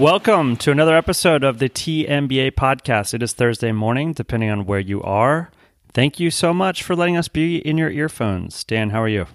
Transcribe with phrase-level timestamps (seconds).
[0.00, 3.12] Welcome to another episode of the TMBA podcast.
[3.12, 5.50] It is Thursday morning, depending on where you are.
[5.92, 8.64] Thank you so much for letting us be in your earphones.
[8.64, 9.26] Dan, how are you?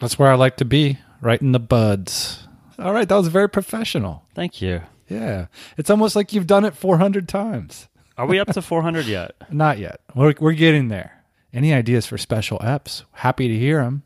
[0.00, 2.46] That's where I like to be, right in the buds.
[2.78, 4.24] All right, that was very professional.
[4.32, 4.82] Thank you.
[5.08, 5.46] Yeah.
[5.76, 7.88] It's almost like you've done it 400 times.
[8.16, 9.34] Are we up to 400 yet?
[9.50, 10.02] Not yet.
[10.14, 11.24] We're, we're getting there.
[11.52, 13.02] Any ideas for special eps?
[13.10, 14.04] Happy to hear them.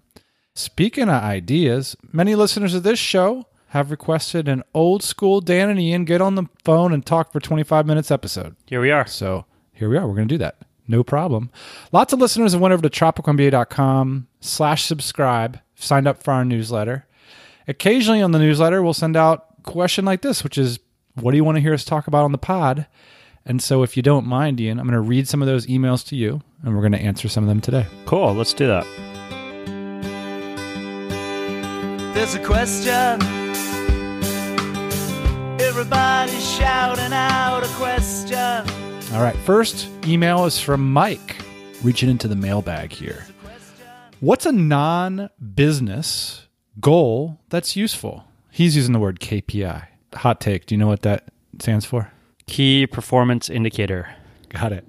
[0.54, 3.44] Speaking of ideas, many listeners of this show
[3.76, 7.40] have requested an old school Dan and Ian get on the phone and talk for
[7.40, 8.56] 25 minutes episode.
[8.66, 9.06] Here we are.
[9.06, 10.08] So here we are.
[10.08, 10.56] We're going to do that.
[10.88, 11.50] No problem.
[11.92, 17.06] Lots of listeners have went over to tropicalmba.com slash subscribe, signed up for our newsletter.
[17.68, 20.78] Occasionally on the newsletter, we'll send out a question like this, which is,
[21.14, 22.86] what do you want to hear us talk about on the pod?
[23.44, 26.06] And so if you don't mind, Ian, I'm going to read some of those emails
[26.08, 27.86] to you, and we're going to answer some of them today.
[28.06, 28.34] Cool.
[28.34, 28.86] Let's do that.
[32.14, 33.45] There's a question.
[35.78, 38.64] Everybody's shouting out a question.
[39.14, 39.36] All right.
[39.44, 41.36] First email is from Mike,
[41.82, 43.26] reaching into the mailbag here.
[44.20, 46.48] What's a non business
[46.80, 48.24] goal that's useful?
[48.50, 49.86] He's using the word KPI.
[50.14, 50.64] Hot take.
[50.64, 51.24] Do you know what that
[51.60, 52.10] stands for?
[52.46, 54.08] Key performance indicator.
[54.48, 54.86] Got it.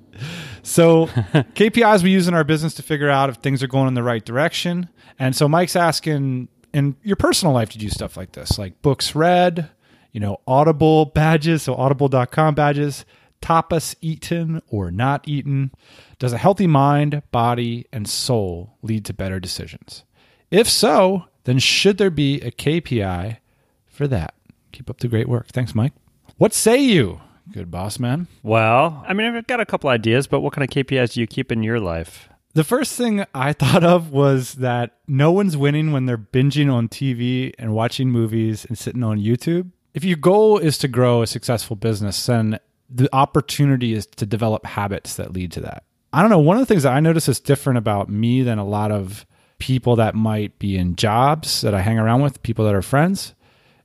[0.64, 3.94] So, KPIs we use in our business to figure out if things are going in
[3.94, 4.88] the right direction.
[5.20, 8.58] And so, Mike's asking in your personal life, did you do stuff like this?
[8.58, 9.70] Like books read,
[10.12, 13.06] you know, Audible badges, so audible.com badges,
[13.42, 15.72] tapas eaten or not eaten?
[16.20, 20.04] Does a healthy mind, body, and soul lead to better decisions?
[20.50, 23.38] If so, then should there be a KPI
[23.86, 24.34] for that?
[24.72, 25.48] Keep up the great work.
[25.48, 25.94] Thanks, Mike.
[26.38, 28.28] What say you, good boss man?
[28.44, 31.28] Well, I mean, I've got a couple ideas, but what kind of KPIs do you
[31.28, 32.30] keep in your life?
[32.54, 36.90] The first thing I thought of was that no one's winning when they're binging on
[36.90, 39.72] TV and watching movies and sitting on YouTube.
[39.98, 44.64] If your goal is to grow a successful business, then the opportunity is to develop
[44.64, 45.86] habits that lead to that.
[46.14, 46.38] I don't know.
[46.38, 49.26] One of the things that I notice is different about me than a lot of
[49.58, 53.34] people that might be in jobs that I hang around with, people that are friends,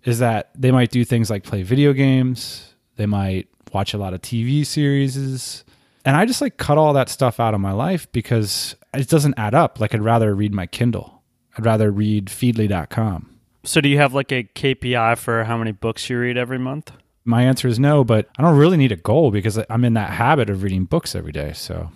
[0.04, 4.12] is that they might do things like play video games, they might watch a lot
[4.12, 5.64] of TV series.
[6.04, 9.38] And I just like cut all that stuff out of my life because it doesn't
[9.38, 9.80] add up.
[9.80, 11.22] Like I'd rather read my Kindle.
[11.56, 13.31] I'd rather read feedly.com.
[13.64, 16.92] So, do you have like a KPI for how many books you read every month?
[17.24, 20.10] My answer is no, but I don't really need a goal because I'm in that
[20.10, 21.52] habit of reading books every day.
[21.52, 21.90] So,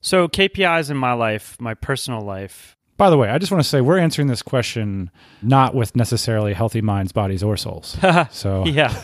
[0.00, 2.76] So, KPIs in my life, my personal life.
[3.02, 5.10] By the way, I just want to say we're answering this question
[5.42, 7.98] not with necessarily healthy minds, bodies, or souls.
[8.30, 8.94] So, Yeah.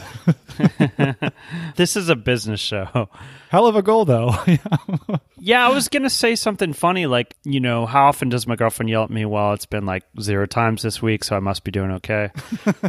[1.74, 3.08] this is a business show.
[3.48, 4.36] hell of a goal though.
[5.40, 8.54] Yeah, I was going to say something funny like, you know, how often does my
[8.54, 9.24] girlfriend yell at me?
[9.24, 12.30] Well, it's been like zero times this week, so I must be doing okay.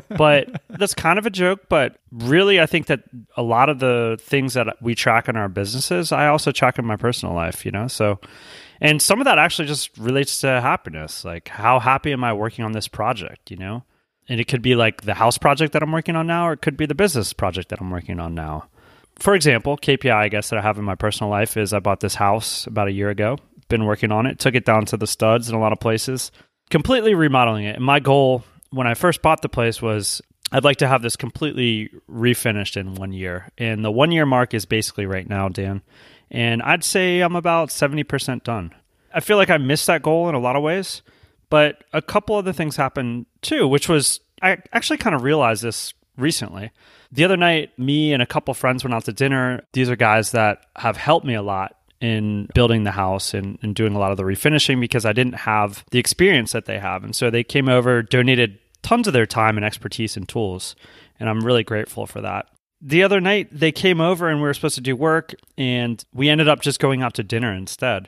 [0.10, 1.62] but that's kind of a joke.
[1.70, 3.02] But really, I think that
[3.36, 6.86] a lot of the things that we track in our businesses, I also track in
[6.86, 7.88] my personal life, you know?
[7.88, 8.20] So,
[8.82, 11.26] and some of that actually just relates to happiness.
[11.26, 13.84] Like, how happy am I working on this project, you know?
[14.28, 16.62] And it could be like the house project that I'm working on now, or it
[16.62, 18.70] could be the business project that I'm working on now
[19.20, 22.00] for example, KPI I guess that I have in my personal life is I bought
[22.00, 23.38] this house about a year ago.
[23.68, 26.32] Been working on it, took it down to the studs in a lot of places,
[26.70, 27.76] completely remodeling it.
[27.76, 31.16] And my goal when I first bought the place was I'd like to have this
[31.16, 33.50] completely refinished in one year.
[33.58, 35.84] And the one year mark is basically right now, Dan.
[36.32, 38.74] And I'd say I'm about 70% done.
[39.14, 41.02] I feel like I missed that goal in a lot of ways,
[41.50, 45.94] but a couple other things happened too, which was I actually kind of realized this
[46.18, 46.72] recently.
[47.12, 49.64] The other night, me and a couple friends went out to dinner.
[49.74, 53.76] These are guys that have helped me a lot in building the house and, and
[53.76, 57.04] doing a lot of the refinishing because I didn't have the experience that they have.
[57.04, 60.76] And so they came over, donated tons of their time and expertise and tools.
[61.20, 62.48] And I'm really grateful for that.
[62.82, 66.30] The other night, they came over and we were supposed to do work, and we
[66.30, 68.08] ended up just going out to dinner instead.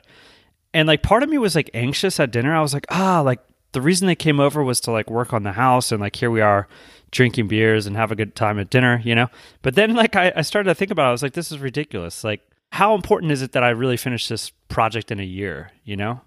[0.74, 2.54] And like part of me was like anxious at dinner.
[2.54, 3.40] I was like, ah, like
[3.72, 6.30] the reason they came over was to like work on the house and like here
[6.30, 6.68] we are
[7.10, 9.28] drinking beers and have a good time at dinner, you know?
[9.60, 11.58] But then like I, I started to think about it, I was like, this is
[11.58, 12.24] ridiculous.
[12.24, 12.40] Like,
[12.70, 16.22] how important is it that I really finish this project in a year, you know?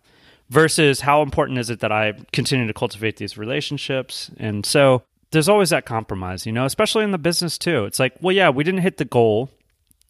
[0.52, 4.30] Versus how important is it that I continue to cultivate these relationships?
[4.38, 5.02] And so
[5.36, 7.86] there's always that compromise, you know, especially in the business too.
[7.86, 9.50] It's like, well, yeah, we didn't hit the goal.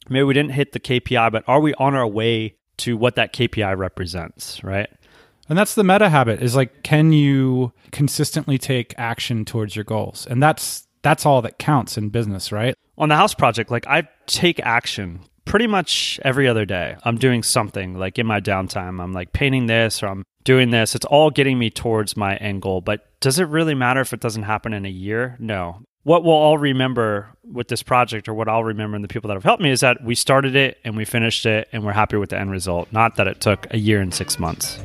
[0.07, 3.33] Maybe we didn't hit the KPI, but are we on our way to what that
[3.33, 4.89] KPI represents, right?
[5.50, 10.27] And that's the meta habit is like can you consistently take action towards your goals?
[10.30, 12.75] And that's that's all that counts in business, right?
[12.98, 16.98] On the house project, like I take action pretty much every other day.
[17.04, 19.01] I'm doing something like in my downtime.
[19.01, 20.95] I'm like painting this or I'm doing this.
[20.95, 22.80] It's all getting me towards my end goal.
[22.80, 25.36] But does it really matter if it doesn't happen in a year?
[25.39, 25.81] No.
[26.03, 29.33] What we'll all remember with this project, or what I'll remember and the people that
[29.33, 32.15] have helped me, is that we started it and we finished it and we're happy
[32.15, 34.80] with the end result, not that it took a year and six months.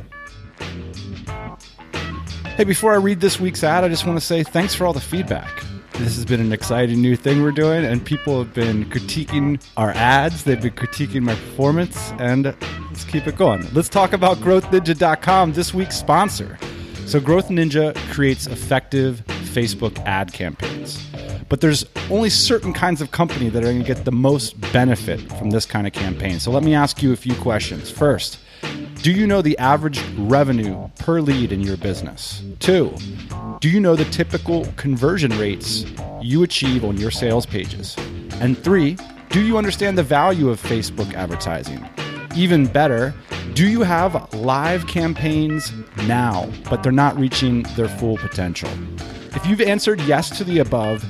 [2.57, 4.95] Hey, before I read this week's ad, I just want to say thanks for all
[4.95, 5.62] the feedback.
[6.00, 9.91] This has been an exciting new thing we're doing, and people have been critiquing our
[9.91, 10.44] ads.
[10.44, 12.44] They've been critiquing my performance, and
[12.88, 13.69] let's keep it going.
[13.75, 16.58] Let's talk about GrowthNinja.com, this week's sponsor.
[17.05, 21.06] So, Growth Ninja creates effective Facebook ad campaigns.
[21.50, 25.20] But there's only certain kinds of company that are going to get the most benefit
[25.32, 26.41] from this kind of campaign.
[26.41, 27.91] So, let me ask you a few questions.
[27.91, 28.38] First,
[29.02, 32.43] do you know the average revenue per lead in your business?
[32.58, 32.94] Two,
[33.61, 35.87] do you know the typical conversion rates
[36.20, 37.97] you achieve on your sales pages?
[38.41, 38.99] And three,
[39.31, 41.88] do you understand the value of Facebook advertising?
[42.37, 43.14] Even better,
[43.55, 45.73] do you have live campaigns
[46.06, 48.69] now, but they're not reaching their full potential?
[49.35, 51.02] If you've answered yes to the above,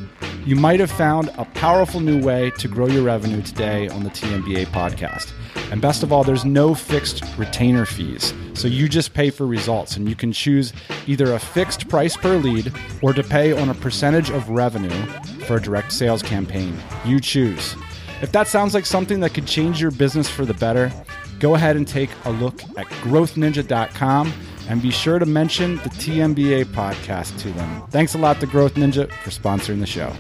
[0.46, 4.10] you might have found a powerful new way to grow your revenue today on the
[4.10, 5.32] TMBA podcast.
[5.70, 8.34] And best of all, there's no fixed retainer fees.
[8.54, 10.72] So you just pay for results and you can choose
[11.06, 15.06] either a fixed price per lead or to pay on a percentage of revenue
[15.46, 16.76] for a direct sales campaign.
[17.04, 17.76] You choose.
[18.22, 20.92] If that sounds like something that could change your business for the better,
[21.38, 24.32] go ahead and take a look at growthninja.com
[24.68, 27.82] and be sure to mention the TMBA podcast to them.
[27.90, 30.12] Thanks a lot to Growth Ninja for sponsoring the show.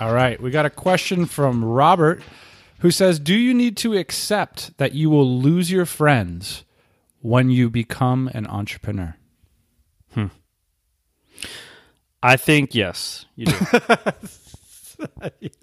[0.00, 2.22] All right, we got a question from Robert
[2.80, 6.64] who says, "Do you need to accept that you will lose your friends
[7.20, 9.16] when you become an entrepreneur?"
[10.12, 10.26] Hmm.
[12.22, 13.56] I think yes, you do.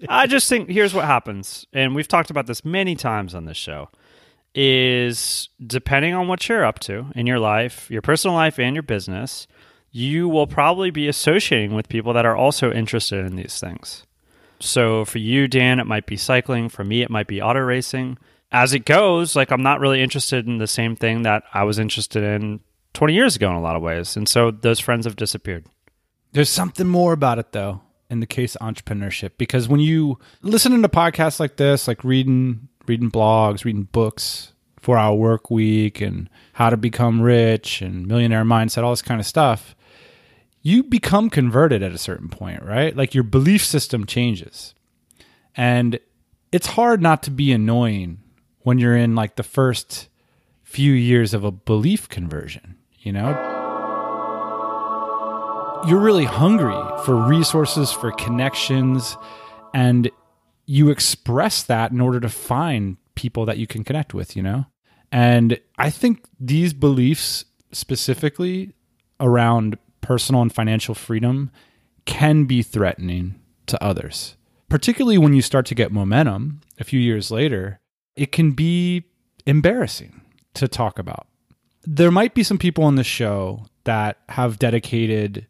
[0.08, 3.56] I just think here's what happens, and we've talked about this many times on this
[3.56, 3.90] show.
[4.54, 8.82] Is depending on what you're up to in your life, your personal life, and your
[8.82, 9.46] business,
[9.90, 14.04] you will probably be associating with people that are also interested in these things.
[14.62, 16.68] So for you, Dan, it might be cycling.
[16.68, 18.18] For me, it might be auto racing.
[18.50, 21.78] As it goes, like I'm not really interested in the same thing that I was
[21.78, 22.60] interested in
[22.94, 24.16] 20 years ago in a lot of ways.
[24.16, 25.66] And so those friends have disappeared.
[26.32, 30.80] There's something more about it though in the case of entrepreneurship because when you listen
[30.80, 36.68] to podcasts like this, like reading reading blogs, reading books, 4-hour work week and how
[36.68, 39.74] to become rich and millionaire mindset, all this kind of stuff,
[40.62, 42.96] you become converted at a certain point, right?
[42.96, 44.74] Like your belief system changes.
[45.56, 45.98] And
[46.52, 48.18] it's hard not to be annoying
[48.60, 50.08] when you're in like the first
[50.62, 53.30] few years of a belief conversion, you know?
[55.86, 59.16] You're really hungry for resources, for connections,
[59.74, 60.10] and
[60.64, 64.66] you express that in order to find people that you can connect with, you know?
[65.10, 68.74] And I think these beliefs specifically
[69.18, 71.50] around personal and financial freedom
[72.04, 74.36] can be threatening to others.
[74.68, 77.80] Particularly when you start to get momentum a few years later,
[78.16, 79.04] it can be
[79.46, 80.20] embarrassing
[80.54, 81.26] to talk about.
[81.84, 85.46] There might be some people on the show that have dedicated,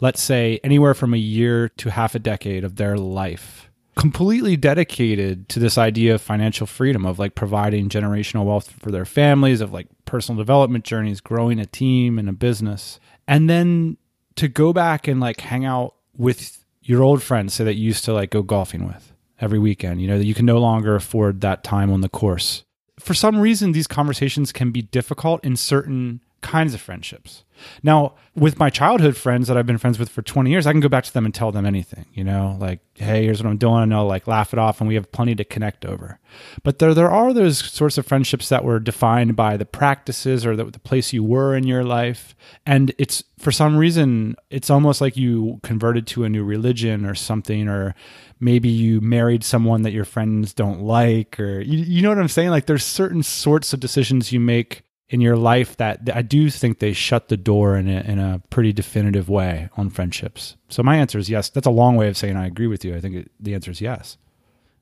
[0.00, 5.48] let's say, anywhere from a year to half a decade of their life completely dedicated
[5.50, 9.72] to this idea of financial freedom of like providing generational wealth for their families of
[9.72, 13.96] like personal development journeys growing a team and a business and then
[14.36, 18.04] to go back and like hang out with your old friends so that you used
[18.04, 21.40] to like go golfing with every weekend you know that you can no longer afford
[21.40, 22.64] that time on the course.
[22.98, 27.44] For some reason these conversations can be difficult in certain kinds of friendships.
[27.82, 30.80] Now with my childhood friends that i've been friends with for 20 years i can
[30.80, 33.58] go back to them and tell them anything you know like hey here's what i'm
[33.58, 36.18] doing and i'll like laugh it off and we have plenty to connect over.
[36.62, 40.56] But there there are those sorts of friendships that were defined by the practices or
[40.56, 42.34] the, the place you were in your life
[42.64, 47.14] and it's for some reason it's almost like you converted to a new religion or
[47.14, 47.94] something or
[48.40, 52.28] maybe you married someone that your friends don't like or you, you know what i'm
[52.28, 52.50] saying?
[52.50, 56.78] Like there's certain sorts of decisions you make in your life that I do think
[56.78, 60.56] they shut the door in a, in a pretty definitive way on friendships.
[60.70, 61.50] So my answer is yes.
[61.50, 62.96] That's a long way of saying I agree with you.
[62.96, 64.16] I think it, the answer is yes.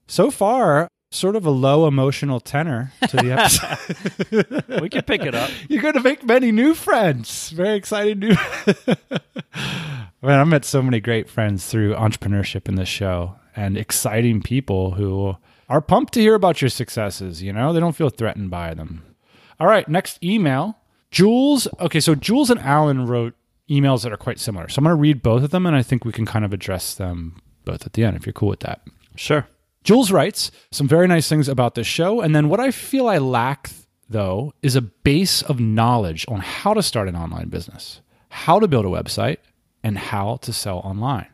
[0.06, 4.56] So far, sort of a low emotional tenor to the episode.
[4.80, 5.50] We can pick it up.
[5.68, 7.50] You're going to make many new friends.
[7.50, 8.36] Very exciting new.
[10.22, 14.92] Man, I met so many great friends through entrepreneurship in this show and exciting people
[14.92, 15.36] who
[15.68, 17.42] are pumped to hear about your successes.
[17.42, 19.02] You know, they don't feel threatened by them.
[19.60, 20.78] All right, next email.
[21.10, 21.68] Jules.
[21.78, 23.34] Okay, so Jules and Alan wrote
[23.68, 24.68] emails that are quite similar.
[24.68, 26.52] So I'm going to read both of them and I think we can kind of
[26.52, 28.80] address them both at the end if you're cool with that.
[29.16, 29.46] Sure.
[29.84, 32.20] Jules writes some very nice things about this show.
[32.20, 33.70] And then what I feel I lack,
[34.08, 38.00] though, is a base of knowledge on how to start an online business,
[38.30, 39.38] how to build a website,
[39.82, 41.28] and how to sell online.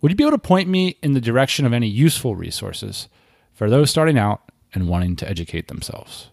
[0.00, 3.08] Would you be able to point me in the direction of any useful resources
[3.52, 4.42] for those starting out
[4.74, 6.30] and wanting to educate themselves?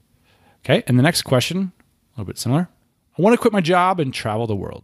[0.65, 0.83] Okay.
[0.87, 2.67] And the next question, a little bit similar.
[3.17, 4.83] I want to quit my job and travel the world.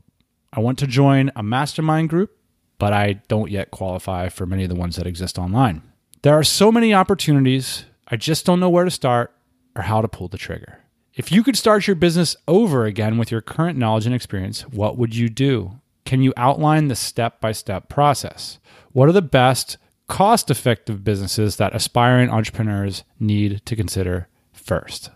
[0.54, 2.38] I want to join a mastermind group,
[2.78, 5.82] but I don't yet qualify for many of the ones that exist online.
[6.22, 7.86] There are so many opportunities.
[8.08, 9.34] I just don't know where to start
[9.76, 10.80] or how to pull the trigger.
[11.16, 14.98] If you could start your business over again with your current knowledge and experience, what
[14.98, 15.80] would you do?
[16.06, 18.60] Can you outline the step by step process?
[18.92, 25.10] What are the best cost effective businesses that aspiring entrepreneurs need to consider first?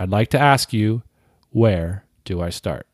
[0.00, 1.02] I'd like to ask you,
[1.50, 2.86] where do I start?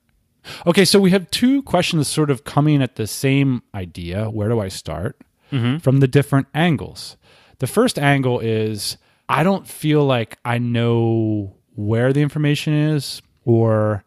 [0.66, 4.28] Okay, so we have two questions sort of coming at the same idea.
[4.28, 5.16] Where do I start?
[5.52, 5.78] Mm-hmm.
[5.78, 7.16] From the different angles.
[7.60, 8.98] The first angle is
[9.28, 14.04] I don't feel like I know where the information is or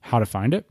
[0.00, 0.66] how to find it.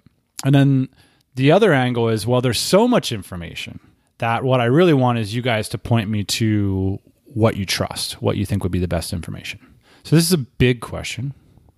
[0.45, 0.89] And then
[1.33, 3.79] the other angle is well, there's so much information
[4.19, 8.21] that what I really want is you guys to point me to what you trust,
[8.21, 9.59] what you think would be the best information.
[10.03, 11.33] So this is a big question.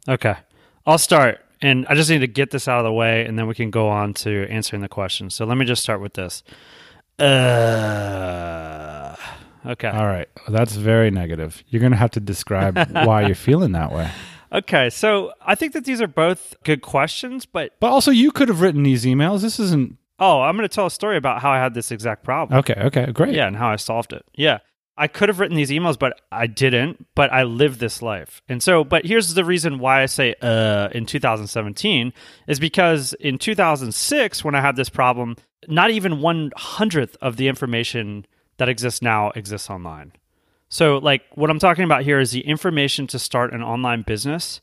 [0.08, 0.36] Okay.
[0.86, 1.40] I'll start.
[1.62, 3.72] And I just need to get this out of the way and then we can
[3.72, 5.30] go on to answering the question.
[5.30, 6.44] So let me just start with this.
[7.18, 9.16] Uh,
[9.66, 9.88] okay.
[9.90, 10.28] All right.
[10.48, 11.64] That's very negative.
[11.70, 14.10] You're going to have to describe why you're feeling that way.
[14.52, 14.90] Okay.
[14.90, 18.62] So I think that these are both good questions, but But also, you could have
[18.62, 19.42] written these emails.
[19.42, 19.98] This isn't.
[20.20, 22.60] oh, I'm going to tell a story about how I had this exact problem.
[22.60, 22.76] Okay.
[22.78, 23.12] Okay.
[23.12, 23.34] Great.
[23.34, 24.26] Yeah, and how I solved it.
[24.36, 24.60] Yeah.
[24.98, 27.06] I could have written these emails, but I didn't.
[27.16, 28.42] But I lived this life.
[28.48, 32.14] And so, but here's the reason why I say uh in 2017
[32.48, 35.36] is because in 2006, when I had this problem,
[35.68, 38.26] not even one hundredth of the information
[38.58, 40.14] that exists now exists online.
[40.70, 44.62] So, like, what I'm talking about here is the information to start an online business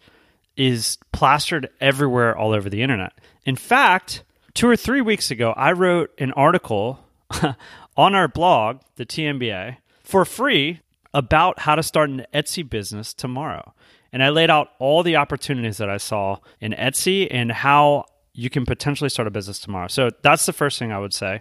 [0.56, 3.12] is plastered everywhere all over the internet.
[3.44, 4.24] In fact,
[4.54, 7.00] two or three weeks ago, I wrote an article
[7.96, 9.76] on our blog, the TMBA,
[10.12, 10.78] for free
[11.14, 13.73] about how to start an Etsy business tomorrow.
[14.12, 18.04] And I laid out all the opportunities that I saw in Etsy and how
[18.35, 19.88] you can potentially start a business tomorrow.
[19.88, 21.40] So that's the first thing I would say.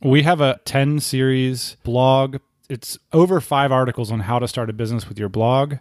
[0.00, 2.38] We have a 10 series blog.
[2.70, 5.74] It's over five articles on how to start a business with your blog.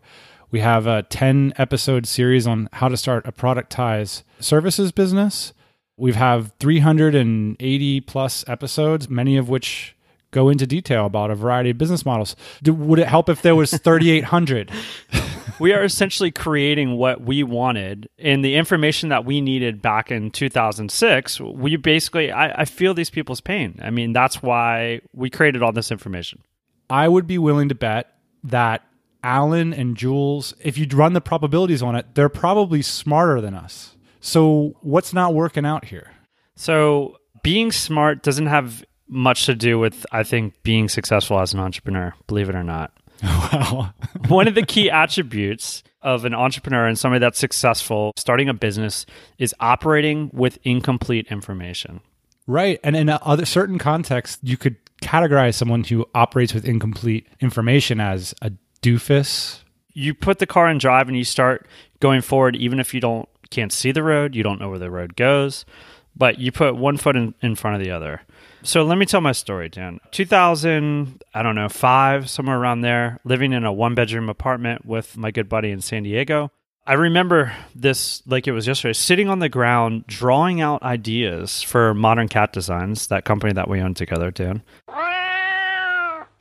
[0.52, 5.54] We have a 10 episode series on how to start a productize services business.
[5.96, 9.96] We have 380 plus episodes, many of which
[10.32, 12.36] go into detail about a variety of business models.
[12.62, 14.72] Do, would it help if there was 3,800?
[15.60, 20.32] we are essentially creating what we wanted and the information that we needed back in
[20.32, 25.62] 2006 we basically I, I, feel these people's pain i mean that's why we created
[25.62, 26.42] all this information
[26.90, 28.84] I would be willing to bet that
[29.24, 33.96] Alan and Jules, if you run the probabilities on it, they're probably smarter than us.
[34.22, 36.12] So what's not working out here?
[36.56, 41.60] so being smart doesn't have much to do with i think being successful as an
[41.60, 42.92] entrepreneur believe it or not
[43.24, 43.94] Wow.
[44.30, 49.06] one of the key attributes of an entrepreneur and somebody that's successful starting a business
[49.38, 52.00] is operating with incomplete information.
[52.48, 52.80] right.
[52.84, 58.34] And in other certain contexts, you could categorize someone who operates with incomplete information as
[58.42, 58.51] a
[58.82, 59.60] doofus.
[59.94, 61.68] You put the car in drive and you start
[62.00, 64.92] going forward even if you don't can't see the road, you don't know where the
[64.92, 65.66] road goes,
[66.20, 68.22] but you put one foot in, in front of the other.
[68.62, 70.00] So let me tell my story, Dan.
[70.12, 75.18] 2000, I don't know, 5 somewhere around there, living in a one bedroom apartment with
[75.18, 76.52] my good buddy in San Diego.
[76.86, 81.94] I remember this like it was yesterday, sitting on the ground, drawing out ideas for
[81.94, 84.62] Modern Cat Designs, that company that we own together, Dan.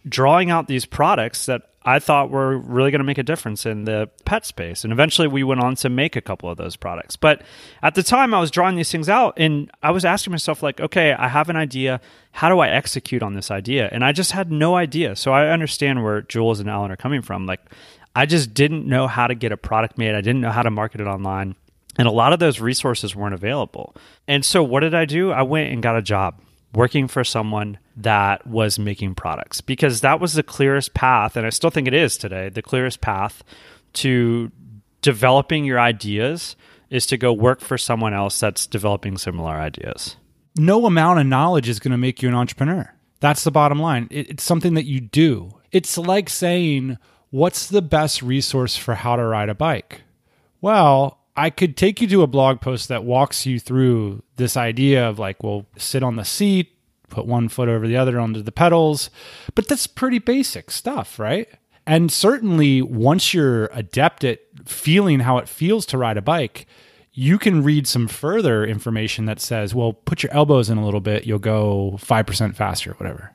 [0.08, 3.64] Drawing out these products that I thought we were really going to make a difference
[3.64, 4.85] in the pet space.
[4.85, 7.16] And eventually we went on to make a couple of those products.
[7.16, 7.40] But
[7.83, 10.80] at the time, I was drawing these things out and I was asking myself, like,
[10.80, 12.02] okay, I have an idea.
[12.33, 13.88] How do I execute on this idea?
[13.90, 15.16] And I just had no idea.
[15.16, 17.47] So I understand where Jules and Alan are coming from.
[17.47, 17.61] Like,
[18.14, 20.14] I just didn't know how to get a product made.
[20.14, 21.57] I didn't know how to market it online.
[21.97, 23.97] And a lot of those resources weren't available.
[24.26, 25.33] And so what did I do?
[25.33, 26.38] I went and got a job.
[26.75, 31.50] Working for someone that was making products because that was the clearest path, and I
[31.50, 33.42] still think it is today, the clearest path
[33.94, 34.52] to
[35.02, 36.56] developing your ideas
[36.90, 40.16] is to go work for someone else that's developing similar ideas.
[40.56, 42.92] No amount of knowledge is going to make you an entrepreneur.
[43.20, 44.08] That's the bottom line.
[44.10, 45.50] It, it's something that you do.
[45.72, 46.98] It's like saying,
[47.30, 50.02] What's the best resource for how to ride a bike?
[50.62, 55.09] Well, I could take you to a blog post that walks you through this idea
[55.09, 56.76] of like, well, sit on the seat,
[57.11, 59.09] put one foot over the other under the pedals.
[59.54, 61.49] But that's pretty basic stuff, right?
[61.87, 66.66] And certainly once you're adept at feeling how it feels to ride a bike,
[67.12, 71.00] you can read some further information that says, well, put your elbows in a little
[71.00, 73.33] bit, you'll go 5% faster, whatever.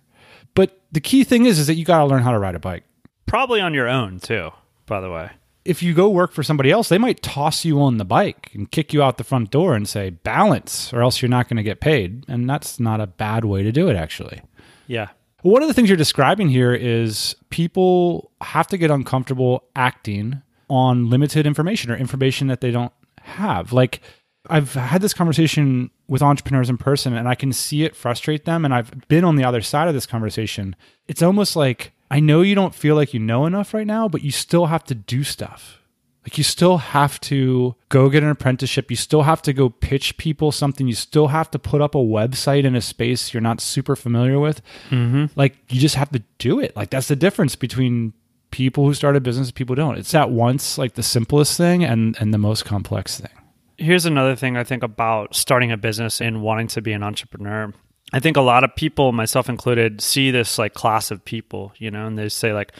[0.55, 2.59] But the key thing is is that you got to learn how to ride a
[2.59, 2.83] bike.
[3.27, 4.51] Probably on your own too,
[4.87, 5.31] by the way.
[5.65, 8.69] If you go work for somebody else, they might toss you on the bike and
[8.69, 11.63] kick you out the front door and say, balance, or else you're not going to
[11.63, 12.25] get paid.
[12.27, 14.41] And that's not a bad way to do it, actually.
[14.87, 15.09] Yeah.
[15.41, 21.09] One of the things you're describing here is people have to get uncomfortable acting on
[21.09, 23.71] limited information or information that they don't have.
[23.71, 24.01] Like,
[24.49, 28.65] I've had this conversation with entrepreneurs in person and I can see it frustrate them.
[28.65, 30.75] And I've been on the other side of this conversation.
[31.07, 34.23] It's almost like I know you don't feel like you know enough right now, but
[34.23, 35.79] you still have to do stuff.
[36.23, 38.89] Like you still have to go get an apprenticeship.
[38.89, 40.87] You still have to go pitch people something.
[40.87, 44.39] You still have to put up a website in a space you're not super familiar
[44.39, 44.61] with.
[44.89, 45.25] Mm-hmm.
[45.35, 46.75] Like you just have to do it.
[46.75, 48.13] Like that's the difference between
[48.51, 49.97] people who start a business and people don't.
[49.97, 53.31] It's at once like the simplest thing and and the most complex thing.
[53.77, 57.73] Here's another thing I think about starting a business and wanting to be an entrepreneur.
[58.13, 61.89] I think a lot of people, myself included, see this like class of people, you
[61.89, 62.71] know, and they say like,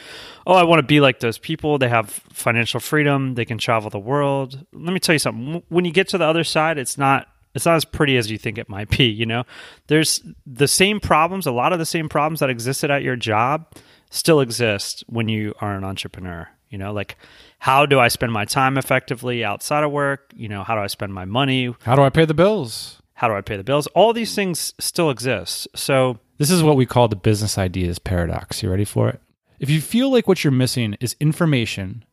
[0.46, 1.76] "Oh, I want to be like those people.
[1.76, 3.34] They have financial freedom.
[3.34, 5.62] They can travel the world." Let me tell you something.
[5.68, 8.38] When you get to the other side, it's not it's not as pretty as you
[8.38, 9.44] think it might be, you know.
[9.88, 13.66] There's the same problems, a lot of the same problems that existed at your job
[14.10, 17.16] still exist when you are an entrepreneur, you know, like
[17.58, 20.32] how do I spend my time effectively outside of work?
[20.36, 21.74] You know, how do I spend my money?
[21.82, 23.00] How do I pay the bills?
[23.14, 23.86] How do I pay the bills?
[23.88, 25.68] All these things still exist.
[25.74, 28.62] So, This is what we call the business ideas paradox.
[28.62, 29.20] You ready for it?
[29.60, 32.04] If you feel like what you're missing is information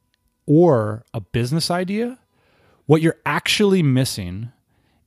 [0.45, 2.19] or a business idea,
[2.85, 4.51] what you're actually missing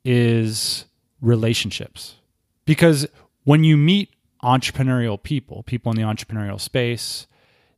[0.04, 0.84] is
[1.20, 2.16] relationships.
[2.64, 3.06] Because
[3.44, 4.10] when you meet
[4.42, 7.26] entrepreneurial people, people in the entrepreneurial space,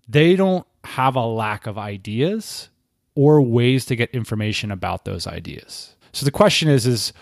[0.08, 2.70] they don't have a lack of ideas
[3.14, 5.96] or ways to get information about those ideas.
[6.12, 7.12] So the question is is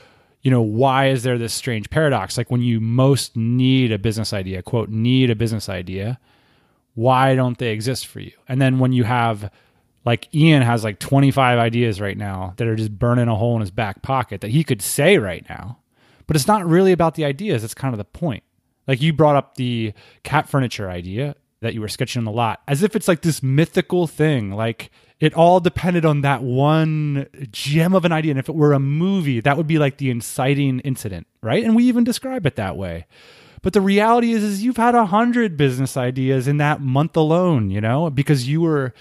[0.45, 2.37] you know, why is there this strange paradox?
[2.37, 6.21] Like when you most need a business idea, quote, need a business idea,
[6.95, 8.33] why don't they exist for you?
[8.47, 9.51] And then when you have
[10.05, 13.63] like Ian has like 25 ideas right now that are just burning a hole in
[13.63, 15.79] his back pocket that he could say right now,
[16.27, 17.63] but it's not really about the ideas.
[17.63, 18.43] That's kind of the point.
[18.87, 22.61] Like you brought up the cat furniture idea that you were sketching on the lot
[22.69, 24.51] as if it's like this mythical thing.
[24.51, 28.33] Like it all depended on that one gem of an idea.
[28.33, 31.65] And if it were a movie, that would be like the inciting incident, right?
[31.65, 33.07] And we even describe it that way.
[33.63, 37.71] But the reality is, is you've had a hundred business ideas in that month alone,
[37.71, 38.93] you know, because you were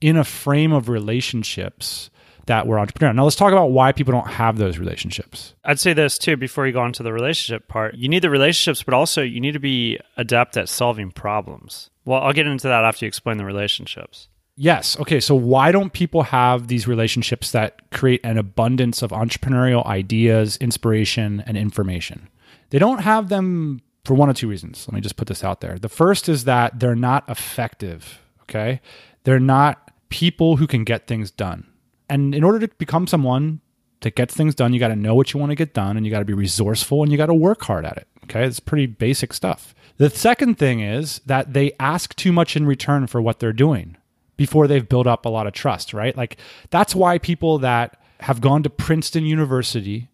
[0.00, 2.10] in a frame of relationships
[2.46, 3.14] that were entrepreneurial.
[3.14, 5.54] Now let's talk about why people don't have those relationships.
[5.64, 7.94] I'd say this too before you go on to the relationship part.
[7.94, 11.90] You need the relationships, but also you need to be adept at solving problems.
[12.04, 14.28] Well, I'll get into that after you explain the relationships.
[14.56, 14.98] Yes.
[15.00, 15.20] Okay.
[15.20, 21.42] So why don't people have these relationships that create an abundance of entrepreneurial ideas, inspiration,
[21.46, 22.28] and information?
[22.70, 24.86] They don't have them for one of two reasons.
[24.88, 25.78] Let me just put this out there.
[25.78, 28.20] The first is that they're not effective.
[28.42, 28.80] Okay.
[29.24, 31.66] They're not people who can get things done.
[32.08, 33.60] And in order to become someone
[34.00, 36.04] that gets things done, you got to know what you want to get done and
[36.04, 38.08] you got to be resourceful and you got to work hard at it.
[38.24, 38.44] Okay.
[38.44, 39.74] It's pretty basic stuff.
[39.96, 43.96] The second thing is that they ask too much in return for what they're doing
[44.40, 46.16] before they've built up a lot of trust, right?
[46.16, 46.38] Like
[46.70, 50.08] that's why people that have gone to Princeton University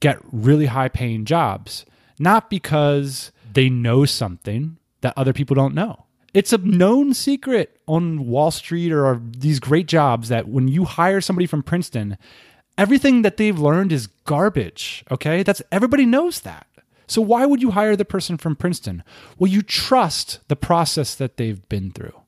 [0.00, 1.86] get really high paying jobs,
[2.18, 6.06] not because they know something that other people don't know.
[6.34, 11.20] It's a known secret on Wall Street or these great jobs that when you hire
[11.20, 12.18] somebody from Princeton,
[12.76, 15.44] everything that they've learned is garbage, okay?
[15.44, 16.66] That's everybody knows that.
[17.06, 19.04] So why would you hire the person from Princeton?
[19.38, 22.22] Well, you trust the process that they've been through.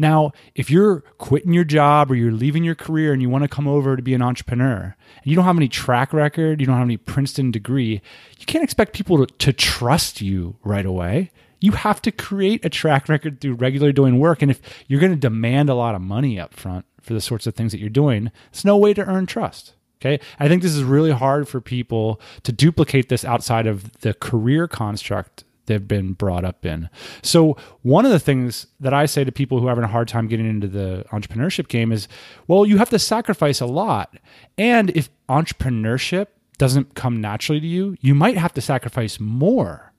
[0.00, 3.48] Now, if you're quitting your job or you're leaving your career and you want to
[3.48, 6.78] come over to be an entrepreneur, and you don't have any track record, you don't
[6.78, 8.00] have any Princeton degree,
[8.38, 11.30] you can't expect people to, to trust you right away.
[11.60, 14.40] You have to create a track record through regularly doing work.
[14.40, 17.46] And if you're going to demand a lot of money up front for the sorts
[17.46, 19.74] of things that you're doing, it's no way to earn trust.
[20.00, 20.18] Okay.
[20.38, 24.66] I think this is really hard for people to duplicate this outside of the career
[24.66, 26.90] construct they've been brought up in.
[27.22, 30.08] So, one of the things that I say to people who are having a hard
[30.08, 32.08] time getting into the entrepreneurship game is
[32.46, 34.16] well, you have to sacrifice a lot.
[34.58, 36.26] And if entrepreneurship
[36.58, 39.92] doesn't come naturally to you, you might have to sacrifice more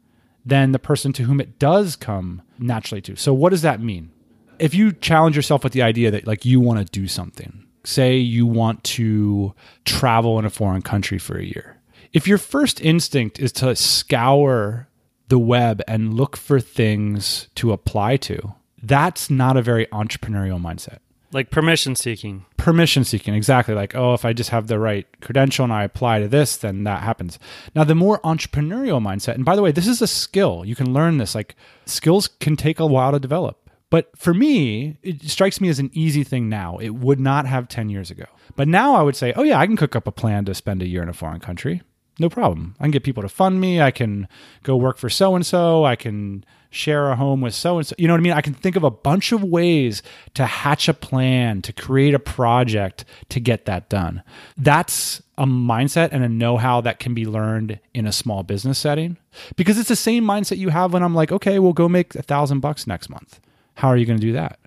[0.45, 3.15] than the person to whom it does come naturally to.
[3.15, 4.11] So, what does that mean?
[4.59, 8.17] If you challenge yourself with the idea that like you want to do something, say
[8.17, 9.55] you want to
[9.85, 11.77] travel in a foreign country for a year.
[12.13, 14.87] If your first instinct is to scour
[15.31, 20.97] the web and look for things to apply to, that's not a very entrepreneurial mindset.
[21.31, 22.45] Like permission seeking.
[22.57, 23.73] Permission seeking, exactly.
[23.73, 26.83] Like, oh, if I just have the right credential and I apply to this, then
[26.83, 27.39] that happens.
[27.73, 30.65] Now, the more entrepreneurial mindset, and by the way, this is a skill.
[30.65, 31.33] You can learn this.
[31.33, 33.69] Like, skills can take a while to develop.
[33.89, 36.77] But for me, it strikes me as an easy thing now.
[36.79, 38.25] It would not have 10 years ago.
[38.57, 40.81] But now I would say, oh, yeah, I can cook up a plan to spend
[40.81, 41.83] a year in a foreign country.
[42.21, 42.75] No problem.
[42.79, 43.81] I can get people to fund me.
[43.81, 44.27] I can
[44.61, 45.85] go work for so and so.
[45.85, 47.95] I can share a home with so and so.
[47.97, 48.33] You know what I mean?
[48.33, 50.03] I can think of a bunch of ways
[50.35, 54.21] to hatch a plan, to create a project to get that done.
[54.55, 58.77] That's a mindset and a know how that can be learned in a small business
[58.77, 59.17] setting
[59.55, 62.21] because it's the same mindset you have when I'm like, okay, we'll go make a
[62.21, 63.39] thousand bucks next month.
[63.73, 64.59] How are you going to do that?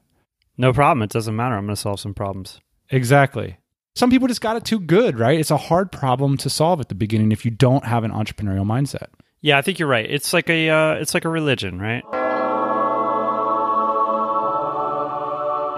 [0.59, 1.05] No problem.
[1.05, 1.55] It doesn't matter.
[1.55, 2.61] I'm going to solve some problems.
[2.91, 3.59] Exactly.
[3.97, 5.39] Some people just got it too good, right?
[5.39, 8.67] It's a hard problem to solve at the beginning if you don't have an entrepreneurial
[8.67, 9.07] mindset.
[9.41, 10.11] Yeah, I think you're right.
[10.11, 12.03] It's like a uh, it's like a religion, right?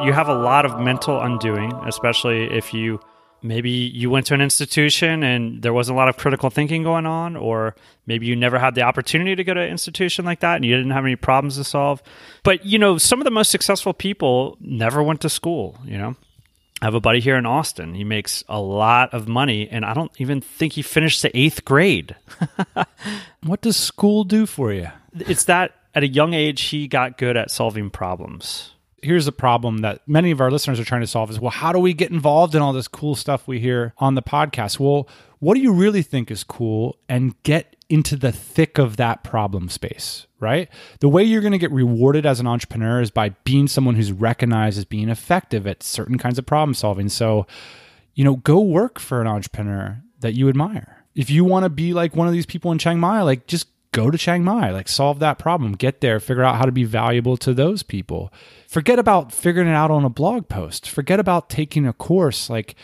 [0.02, 3.00] You have a lot of mental undoing, especially if you
[3.42, 7.04] maybe you went to an institution and there wasn't a lot of critical thinking going
[7.04, 7.76] on or
[8.06, 10.74] maybe you never had the opportunity to go to an institution like that and you
[10.74, 12.02] didn't have any problems to solve
[12.42, 16.16] but you know some of the most successful people never went to school you know
[16.82, 17.94] I have a buddy here in Austin.
[17.94, 21.64] He makes a lot of money, and I don't even think he finished the eighth
[21.64, 22.16] grade.
[23.42, 24.88] what does school do for you?
[25.14, 29.78] It's that at a young age, he got good at solving problems here's a problem
[29.78, 32.10] that many of our listeners are trying to solve is well how do we get
[32.10, 35.08] involved in all this cool stuff we hear on the podcast well
[35.38, 39.68] what do you really think is cool and get into the thick of that problem
[39.68, 40.68] space right
[41.00, 44.12] the way you're going to get rewarded as an entrepreneur is by being someone who's
[44.12, 47.46] recognized as being effective at certain kinds of problem solving so
[48.14, 51.92] you know go work for an entrepreneur that you admire if you want to be
[51.94, 54.88] like one of these people in chiang mai like just go to chiang mai like
[54.88, 58.32] solve that problem get there figure out how to be valuable to those people
[58.68, 60.90] Forget about figuring it out on a blog post.
[60.90, 62.50] Forget about taking a course.
[62.50, 62.74] Like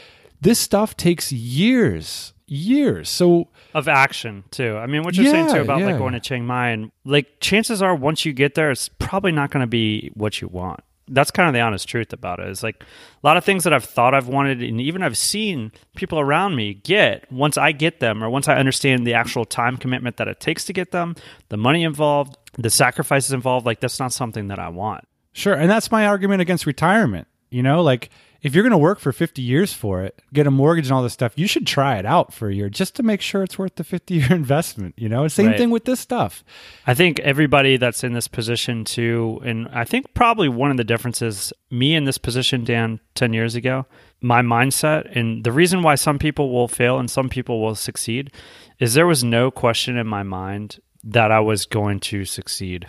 [0.40, 3.08] this stuff takes years, years.
[3.08, 4.76] So of action too.
[4.76, 5.86] I mean, what you're yeah, saying too about yeah.
[5.86, 9.32] like going to Chiang Mai and like chances are once you get there, it's probably
[9.32, 10.80] not going to be what you want.
[11.08, 12.48] That's kind of the honest truth about it.
[12.48, 15.72] It's like a lot of things that I've thought I've wanted, and even I've seen
[15.96, 17.30] people around me get.
[17.30, 20.64] Once I get them, or once I understand the actual time commitment that it takes
[20.66, 21.16] to get them,
[21.48, 25.04] the money involved, the sacrifices involved, like that's not something that I want.
[25.32, 25.54] Sure.
[25.54, 27.26] And that's my argument against retirement.
[27.50, 28.10] You know, like
[28.42, 31.02] if you're going to work for 50 years for it, get a mortgage and all
[31.02, 33.58] this stuff, you should try it out for a year just to make sure it's
[33.58, 34.94] worth the 50 year investment.
[34.98, 35.58] You know, same right.
[35.58, 36.42] thing with this stuff.
[36.86, 40.84] I think everybody that's in this position too, and I think probably one of the
[40.84, 43.86] differences, me in this position, Dan, 10 years ago,
[44.20, 48.32] my mindset and the reason why some people will fail and some people will succeed
[48.78, 52.86] is there was no question in my mind that I was going to succeed.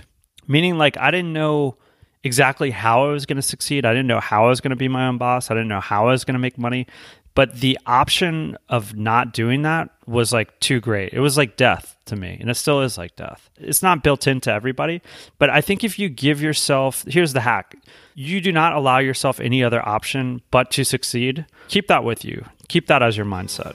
[0.48, 1.78] Meaning, like, I didn't know
[2.24, 3.86] exactly how I was going to succeed.
[3.86, 5.52] I didn't know how I was going to be my own boss.
[5.52, 6.88] I didn't know how I was going to make money.
[7.36, 11.14] But the option of not doing that was like too great.
[11.14, 13.50] It was like death to me, and it still is like death.
[13.58, 15.02] It's not built into everybody,
[15.40, 17.76] but I think if you give yourself, here's the hack
[18.16, 21.48] you do not allow yourself any other option but to succeed.
[21.70, 23.74] Keep that with you, keep that as your mindset.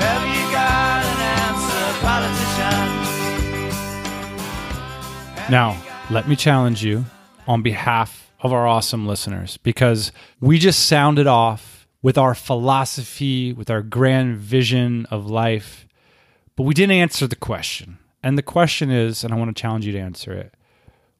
[0.00, 2.90] Have you got an answer, politician?
[5.52, 5.76] Now,
[6.10, 7.04] let me challenge you
[7.46, 13.70] on behalf of our awesome listeners because we just sounded off with our philosophy, with
[13.70, 15.86] our grand vision of life,
[16.56, 17.98] but we didn't answer the question.
[18.22, 20.54] And the question is, and I want to challenge you to answer it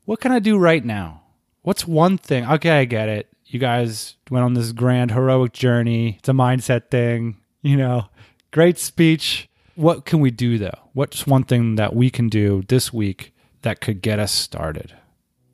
[0.04, 1.22] what can I do right now?
[1.62, 2.46] What's one thing?
[2.46, 3.28] Okay, I get it.
[3.46, 6.16] You guys went on this grand heroic journey.
[6.18, 8.08] It's a mindset thing, you know,
[8.50, 9.48] great speech.
[9.76, 10.78] What can we do though?
[10.92, 13.33] What's one thing that we can do this week
[13.64, 14.94] that could get us started?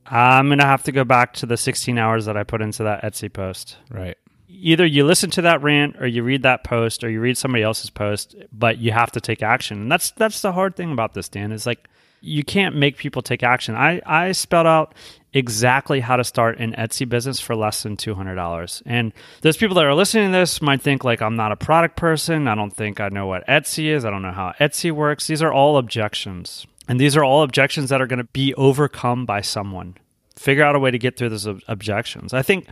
[0.06, 2.82] I'm going to have to go back to the 16 hours that I put into
[2.82, 3.76] that Etsy post.
[3.90, 4.18] Right.
[4.48, 7.62] Either you listen to that rant or you read that post or you read somebody
[7.62, 9.82] else's post, but you have to take action.
[9.82, 11.88] And that's that's the hard thing about this, Dan, is like
[12.20, 13.76] You can't make people take action.
[13.76, 14.94] I, I spelled out
[15.32, 18.82] exactly how to start an Etsy business for less than $200.
[18.84, 21.96] And those people that are listening to this might think like I'm not a product
[21.96, 22.48] person.
[22.48, 24.04] I don't think I know what Etsy is.
[24.04, 25.28] I don't know how Etsy works.
[25.28, 26.66] These are all objections.
[26.90, 29.96] And these are all objections that are going to be overcome by someone.
[30.34, 32.34] Figure out a way to get through those ob- objections.
[32.34, 32.66] I think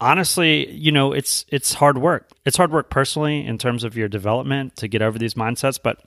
[0.00, 2.30] honestly, you know, it's it's hard work.
[2.44, 6.00] It's hard work personally in terms of your development to get over these mindsets, but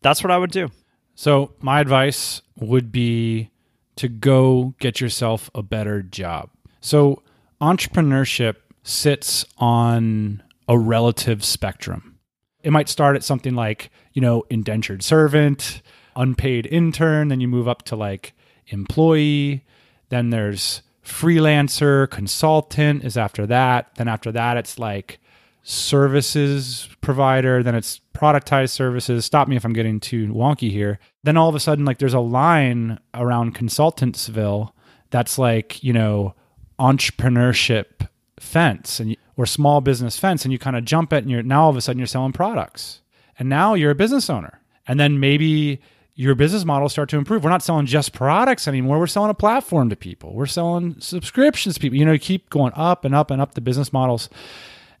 [0.00, 0.70] that's what I would do.
[1.14, 3.50] So, my advice would be
[3.96, 6.48] to go get yourself a better job.
[6.80, 7.22] So,
[7.60, 12.18] entrepreneurship sits on a relative spectrum.
[12.62, 15.82] It might start at something like, you know, indentured servant,
[16.16, 18.34] unpaid intern, then you move up to like
[18.68, 19.64] employee,
[20.08, 23.94] then there's freelancer, consultant is after that.
[23.96, 25.18] Then after that it's like
[25.62, 29.24] services provider, then it's productized services.
[29.24, 30.98] Stop me if I'm getting too wonky here.
[31.22, 34.72] Then all of a sudden, like there's a line around consultantsville
[35.10, 36.34] that's like, you know,
[36.78, 41.42] entrepreneurship fence and or small business fence and you kind of jump it and you're
[41.42, 43.00] now all of a sudden you're selling products.
[43.38, 44.60] And now you're a business owner.
[44.86, 45.80] And then maybe
[46.14, 47.42] your business model start to improve.
[47.42, 48.98] We're not selling just products anymore.
[48.98, 50.32] We're selling a platform to people.
[50.32, 51.98] We're selling subscriptions to people.
[51.98, 54.28] You know, you keep going up and up and up the business models.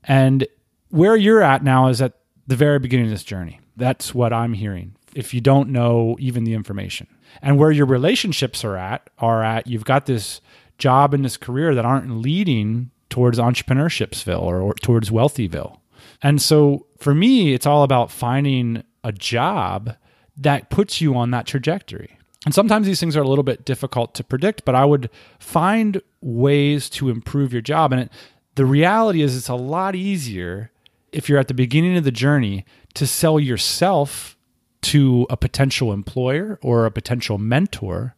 [0.02, 0.46] And
[0.90, 2.14] where you're at now is at
[2.46, 3.60] the very beginning of this journey.
[3.76, 4.96] That's what I'm hearing.
[5.14, 7.06] If you don't know even the information.
[7.42, 10.40] And where your relationships are at are at you've got this
[10.78, 15.78] job and this career that aren't leading towards entrepreneurshipsville or, or towards wealthyville.
[16.22, 19.96] And so for me, it's all about finding a job
[20.36, 22.18] that puts you on that trajectory.
[22.44, 26.02] And sometimes these things are a little bit difficult to predict, but I would find
[26.20, 27.92] ways to improve your job.
[27.92, 28.12] And it,
[28.54, 30.70] the reality is, it's a lot easier
[31.12, 34.36] if you're at the beginning of the journey to sell yourself
[34.82, 38.14] to a potential employer or a potential mentor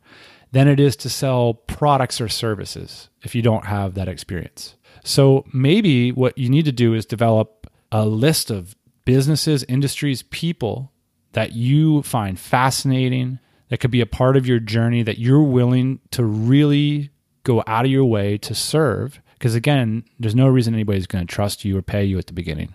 [0.51, 4.75] than it is to sell products or services if you don't have that experience.
[5.05, 8.75] So maybe what you need to do is develop a list of
[9.05, 10.91] businesses, industries, people
[11.37, 16.01] that you find fascinating, that could be a part of your journey that you're willing
[16.11, 17.11] to really
[17.45, 19.21] go out of your way to serve.
[19.35, 22.33] Because again, there's no reason anybody's going to trust you or pay you at the
[22.33, 22.75] beginning.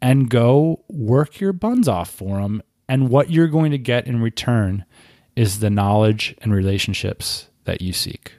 [0.00, 2.62] And go work your buns off for them.
[2.88, 4.86] And what you're going to get in return
[5.36, 8.32] is the knowledge and relationships that you seek.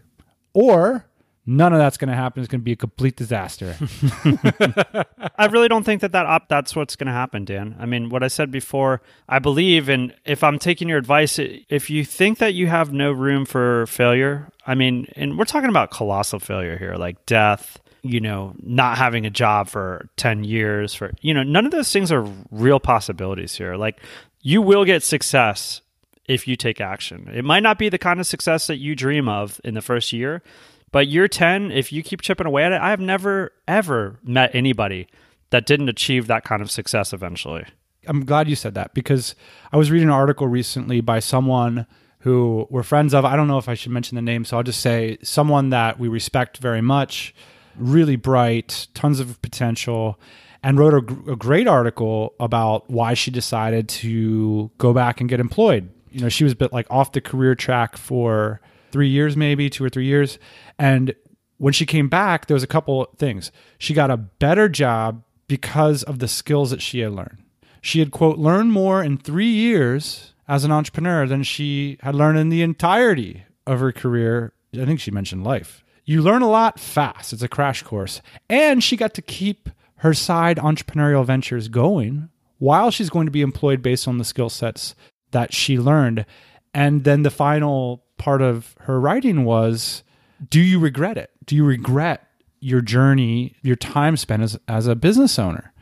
[0.55, 1.05] Or
[1.49, 2.43] none of that's going to happen.
[2.43, 3.75] It's going to be a complete disaster.
[5.35, 7.75] I really don't think that, that op- that's what's going to happen, Dan.
[7.79, 11.89] I mean, what I said before, I believe, and if I'm taking your advice, if
[11.89, 15.89] you think that you have no room for failure, I mean, and we're talking about
[15.89, 21.11] colossal failure here, like death, you know, not having a job for 10 years, for,
[21.21, 23.75] you know, none of those things are real possibilities here.
[23.75, 23.99] Like,
[24.41, 25.81] you will get success
[26.27, 27.27] if you take action.
[27.33, 30.13] It might not be the kind of success that you dream of in the first
[30.13, 30.43] year,
[30.91, 34.53] but year 10, if you keep chipping away at it, I have never, ever met
[34.53, 35.07] anybody
[35.51, 37.65] that didn't achieve that kind of success eventually.
[38.07, 39.35] I'm glad you said that because
[39.71, 41.85] I was reading an article recently by someone
[42.19, 43.25] who we're friends of.
[43.25, 45.99] I don't know if I should mention the name, so I'll just say someone that
[45.99, 47.33] we respect very much,
[47.75, 50.19] really bright, tons of potential,
[50.63, 55.39] and wrote a, a great article about why she decided to go back and get
[55.39, 55.89] employed.
[56.11, 58.59] You know, she was a bit like off the career track for
[58.91, 60.39] three years, maybe two or three years.
[60.77, 61.13] And
[61.57, 63.51] when she came back, there was a couple things.
[63.77, 67.43] She got a better job because of the skills that she had learned.
[67.81, 72.39] She had, quote, learned more in three years as an entrepreneur than she had learned
[72.39, 74.53] in the entirety of her career.
[74.73, 75.83] I think she mentioned life.
[76.05, 77.33] You learn a lot fast.
[77.33, 78.21] It's a crash course.
[78.49, 83.41] And she got to keep her side entrepreneurial ventures going while she's going to be
[83.41, 84.95] employed based on the skill sets
[85.31, 86.25] that she learned.
[86.73, 90.03] And then the final part of her writing was
[90.47, 91.31] do you regret it?
[91.45, 92.27] Do you regret
[92.59, 95.73] your journey, your time spent as, as a business owner?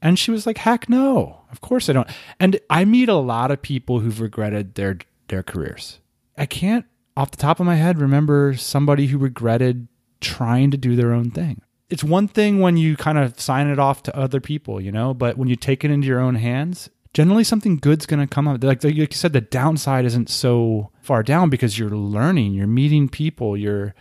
[0.00, 2.08] And she was like, heck no, of course I don't.
[2.38, 5.98] And I meet a lot of people who've regretted their their careers.
[6.38, 9.88] I can't off the top of my head remember somebody who regretted
[10.20, 11.60] trying to do their own thing.
[11.90, 15.12] It's one thing when you kind of sign it off to other people, you know,
[15.12, 18.46] but when you take it into your own hands, generally something good's going to come
[18.46, 18.62] up.
[18.62, 23.08] Like, like you said, the downside isn't so far down because you're learning, you're meeting
[23.08, 23.94] people, you're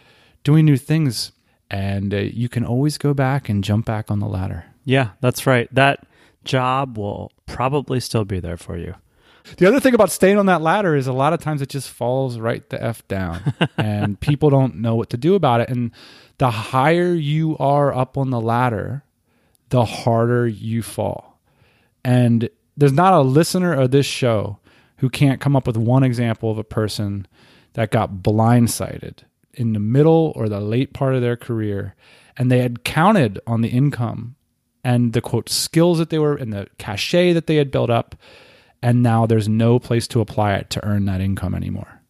[0.44, 1.32] doing new things,
[1.70, 4.66] and uh, you can always go back and jump back on the ladder.
[4.86, 5.74] Yeah, that's right.
[5.74, 6.06] That
[6.44, 8.96] job will probably still be there for you.
[9.58, 11.90] The other thing about staying on that ladder is a lot of times it just
[11.90, 15.70] falls right the F down and people don't know what to do about it.
[15.70, 15.92] And
[16.38, 19.04] the higher you are up on the ladder,
[19.70, 21.40] the harder you fall.
[22.04, 24.58] And there's not a listener of this show
[24.98, 27.28] who can't come up with one example of a person
[27.74, 29.20] that got blindsided
[29.54, 31.96] in the middle or the late part of their career
[32.38, 34.36] and they had counted on the income
[34.84, 38.16] and the quote skills that they were and the cachet that they had built up
[38.82, 42.02] and now there's no place to apply it to earn that income anymore.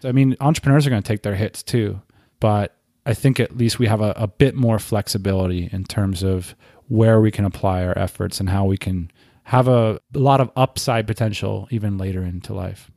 [0.00, 2.02] So, I mean, entrepreneurs are going to take their hits too,
[2.40, 2.74] but
[3.06, 6.56] I think at least we have a, a bit more flexibility in terms of
[6.88, 9.10] where we can apply our efforts and how we can
[9.46, 12.90] have a, a lot of upside potential even later into life.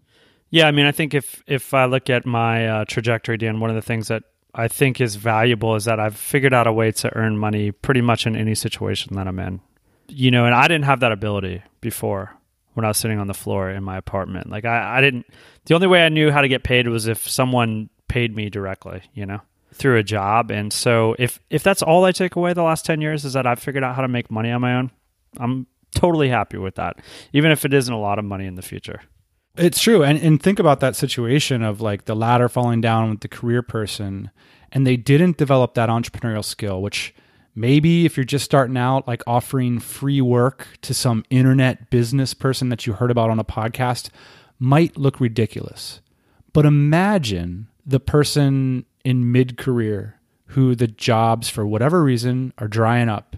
[0.49, 3.69] Yeah, I mean, I think if if I look at my uh, trajectory, Dan, one
[3.69, 4.23] of the things that
[4.55, 8.01] I think is valuable is that I've figured out a way to earn money pretty
[8.01, 9.61] much in any situation that I'm in.
[10.07, 12.35] You know, and I didn't have that ability before
[12.73, 14.49] when I was sitting on the floor in my apartment.
[14.49, 15.27] Like I, I didn't.
[15.65, 19.03] The only way I knew how to get paid was if someone paid me directly.
[19.13, 20.49] You know, through a job.
[20.49, 23.45] And so if if that's all I take away the last ten years is that
[23.45, 24.89] I've figured out how to make money on my own,
[25.37, 26.97] I'm totally happy with that,
[27.33, 29.01] even if it isn't a lot of money in the future.
[29.57, 30.03] It's true.
[30.03, 33.61] And and think about that situation of like the ladder falling down with the career
[33.61, 34.31] person
[34.71, 37.13] and they didn't develop that entrepreneurial skill, which
[37.55, 42.69] maybe if you're just starting out, like offering free work to some internet business person
[42.69, 44.09] that you heard about on a podcast
[44.59, 46.01] might look ridiculous.
[46.53, 53.09] But imagine the person in mid career who the jobs, for whatever reason, are drying
[53.09, 53.35] up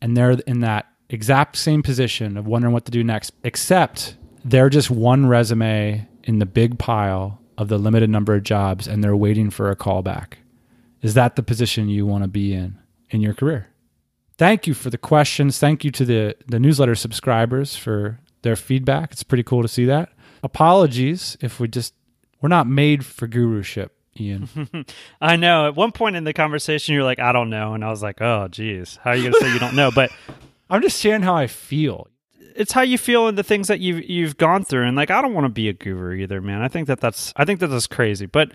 [0.00, 4.70] and they're in that exact same position of wondering what to do next, except they're
[4.70, 9.16] just one resume in the big pile of the limited number of jobs and they're
[9.16, 10.34] waiting for a callback.
[11.02, 12.78] Is that the position you want to be in
[13.10, 13.68] in your career?
[14.36, 15.58] Thank you for the questions.
[15.58, 19.12] Thank you to the, the newsletter subscribers for their feedback.
[19.12, 20.10] It's pretty cool to see that.
[20.42, 21.94] Apologies if we just,
[22.40, 24.48] we're not made for guruship, Ian.
[25.20, 25.68] I know.
[25.68, 27.74] At one point in the conversation, you're like, I don't know.
[27.74, 29.90] And I was like, oh, geez, how are you going to say you don't know?
[29.94, 30.10] But
[30.70, 32.08] I'm just sharing how I feel.
[32.56, 34.86] it's how you feel and the things that you've you've gone through.
[34.86, 36.62] And like, I don't want to be a guru either, man.
[36.62, 38.26] I think that that's I think that that's crazy.
[38.26, 38.52] But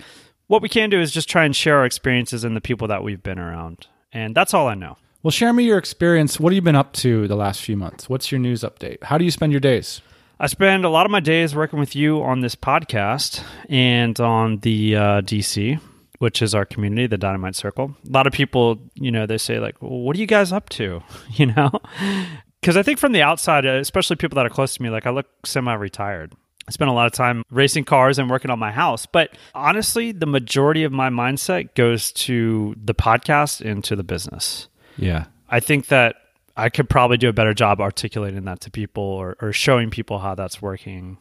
[0.48, 3.04] what we can do is just try and share our experiences and the people that
[3.04, 4.98] we've been around, and that's all I know.
[5.22, 6.40] Well, share me your experience.
[6.40, 8.08] What have you been up to the last few months?
[8.08, 9.04] What's your news update?
[9.04, 10.02] How do you spend your days?
[10.40, 14.60] I spend a lot of my days working with you on this podcast and on
[14.60, 15.78] the uh, DC,
[16.20, 17.96] which is our community, the Dynamite Circle.
[18.08, 20.70] A lot of people, you know, they say like, well, "What are you guys up
[20.70, 21.02] to?"
[21.32, 21.72] You know,
[22.62, 25.06] because I think from the outside, uh, especially people that are close to me, like
[25.06, 26.34] I look semi-retired.
[26.68, 30.12] I spend a lot of time racing cars and working on my house, but honestly,
[30.12, 34.68] the majority of my mindset goes to the podcast and to the business.
[34.96, 35.26] Yeah.
[35.50, 36.18] I think that
[36.56, 40.20] I could probably do a better job articulating that to people or, or showing people
[40.20, 41.18] how that's working.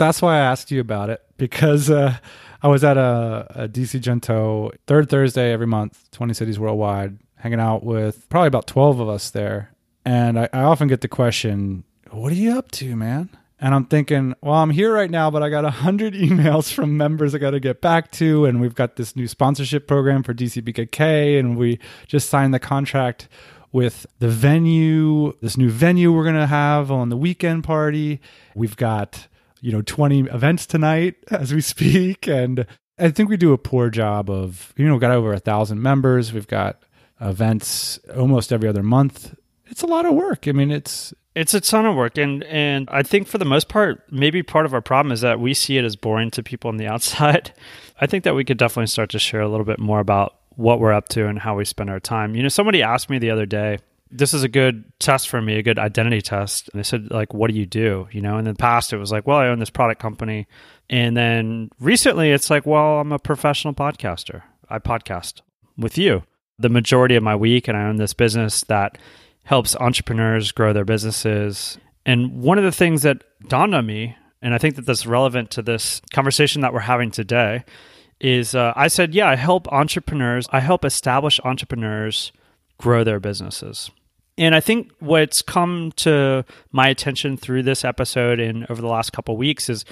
[0.00, 2.16] That's why I asked you about it because uh,
[2.62, 7.60] I was at a, a DC Gento third Thursday every month, 20 cities worldwide, hanging
[7.60, 9.74] out with probably about 12 of us there.
[10.06, 13.28] And I, I often get the question, What are you up to, man?
[13.60, 16.96] And I'm thinking, well, I'm here right now, but I got a hundred emails from
[16.96, 20.32] members I got to get back to, and we've got this new sponsorship program for
[20.32, 23.28] DCBKK, and we just signed the contract
[23.70, 28.18] with the venue, this new venue we're gonna have on the weekend party.
[28.54, 29.28] We've got
[29.60, 32.66] you know 20 events tonight as we speak, and
[32.98, 36.32] I think we do a poor job of you know got over a thousand members.
[36.32, 36.82] We've got
[37.20, 39.34] events almost every other month.
[39.66, 40.48] It's a lot of work.
[40.48, 43.68] I mean, it's It's a ton of work, and and I think for the most
[43.68, 46.68] part, maybe part of our problem is that we see it as boring to people
[46.68, 47.52] on the outside.
[48.00, 50.80] I think that we could definitely start to share a little bit more about what
[50.80, 52.34] we're up to and how we spend our time.
[52.34, 53.78] You know, somebody asked me the other day.
[54.10, 56.68] This is a good test for me, a good identity test.
[56.72, 58.08] And they said, like, what do you do?
[58.10, 60.46] You know, in the past it was like, well, I own this product company.
[60.88, 64.42] And then recently it's like, well, I'm a professional podcaster.
[64.68, 65.42] I podcast
[65.76, 66.24] with you
[66.60, 68.98] the majority of my week, and I own this business that
[69.44, 71.78] helps entrepreneurs grow their businesses.
[72.04, 75.50] And one of the things that dawned on me, and I think that that's relevant
[75.52, 77.64] to this conversation that we're having today,
[78.20, 82.32] is uh, I said, yeah, I help entrepreneurs, I help established entrepreneurs
[82.78, 83.90] grow their businesses.
[84.40, 89.12] And I think what's come to my attention through this episode and over the last
[89.12, 89.84] couple of weeks is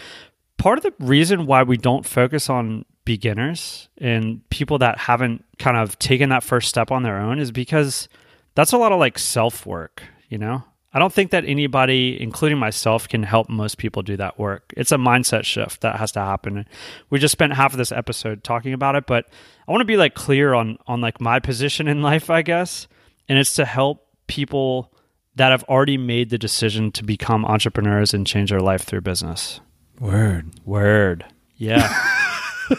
[0.57, 5.77] part of the reason why we don't focus on beginners and people that haven't kind
[5.77, 8.09] of taken that first step on their own is because
[8.55, 10.65] that's a lot of like self work, you know?
[10.95, 14.73] I don't think that anybody, including myself, can help most people do that work.
[14.79, 16.65] It's a mindset shift that has to happen.
[17.11, 19.27] We just spent half of this episode talking about it, but
[19.67, 22.89] I want to be like clear on on like my position in life, I guess,
[23.29, 24.93] and it's to help people
[25.35, 29.61] that have already made the decision to become entrepreneurs and change their life through business.
[29.99, 30.51] word.
[30.65, 31.25] Word.
[31.57, 31.89] Yeah.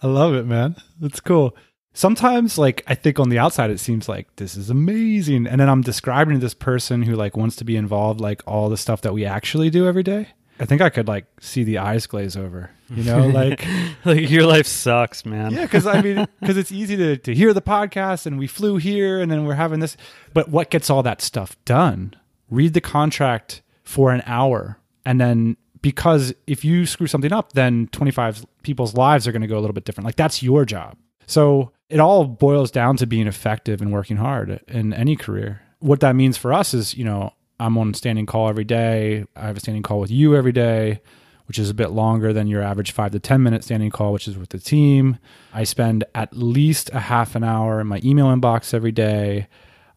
[0.00, 0.76] I love it, man.
[1.00, 1.56] That's cool.
[1.94, 5.46] Sometimes, like, I think on the outside, it seems like this is amazing.
[5.46, 8.68] And then I'm describing to this person who, like, wants to be involved, like, all
[8.68, 10.28] the stuff that we actually do every day.
[10.60, 12.70] I think I could like see the eyes glaze over.
[12.90, 13.66] You know, like
[14.04, 15.52] like your life sucks, man.
[15.52, 18.76] yeah, because I mean, because it's easy to to hear the podcast and we flew
[18.76, 19.96] here and then we're having this,
[20.32, 22.14] but what gets all that stuff done?
[22.50, 27.88] Read the contract for an hour and then because if you screw something up, then
[27.92, 30.04] 25 people's lives are going to go a little bit different.
[30.04, 30.96] Like that's your job.
[31.26, 35.62] So it all boils down to being effective and working hard in any career.
[35.80, 39.24] What that means for us is, you know, I'm on standing call every day.
[39.36, 41.00] I have a standing call with you every day,
[41.48, 44.28] which is a bit longer than your average five to 10 minute standing call, which
[44.28, 45.18] is with the team.
[45.52, 49.48] I spend at least a half an hour in my email inbox every day.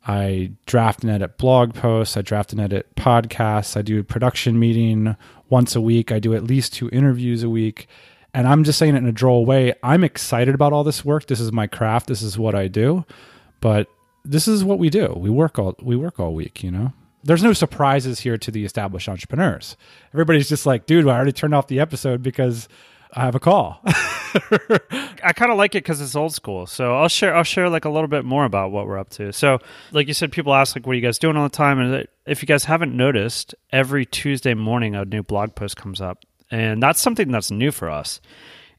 [0.07, 2.17] I draft and edit blog posts.
[2.17, 3.75] I draft and edit podcasts.
[3.77, 5.15] I do a production meeting
[5.49, 6.11] once a week.
[6.11, 7.87] I do at least two interviews a week.
[8.33, 9.73] And I'm just saying it in a droll way.
[9.83, 11.27] I'm excited about all this work.
[11.27, 12.07] This is my craft.
[12.07, 13.05] This is what I do.
[13.59, 13.87] But
[14.23, 15.13] this is what we do.
[15.17, 16.93] We work all we work all week, you know?
[17.23, 19.77] There's no surprises here to the established entrepreneurs.
[20.13, 22.67] Everybody's just like, dude, I already turned off the episode because
[23.13, 23.81] I have a call.
[23.85, 26.65] I kind of like it because it's old school.
[26.65, 27.35] So I'll share.
[27.35, 29.33] I'll share like a little bit more about what we're up to.
[29.33, 29.59] So,
[29.91, 32.07] like you said, people ask like, "What are you guys doing all the time?" And
[32.25, 36.81] if you guys haven't noticed, every Tuesday morning a new blog post comes up, and
[36.81, 38.21] that's something that's new for us.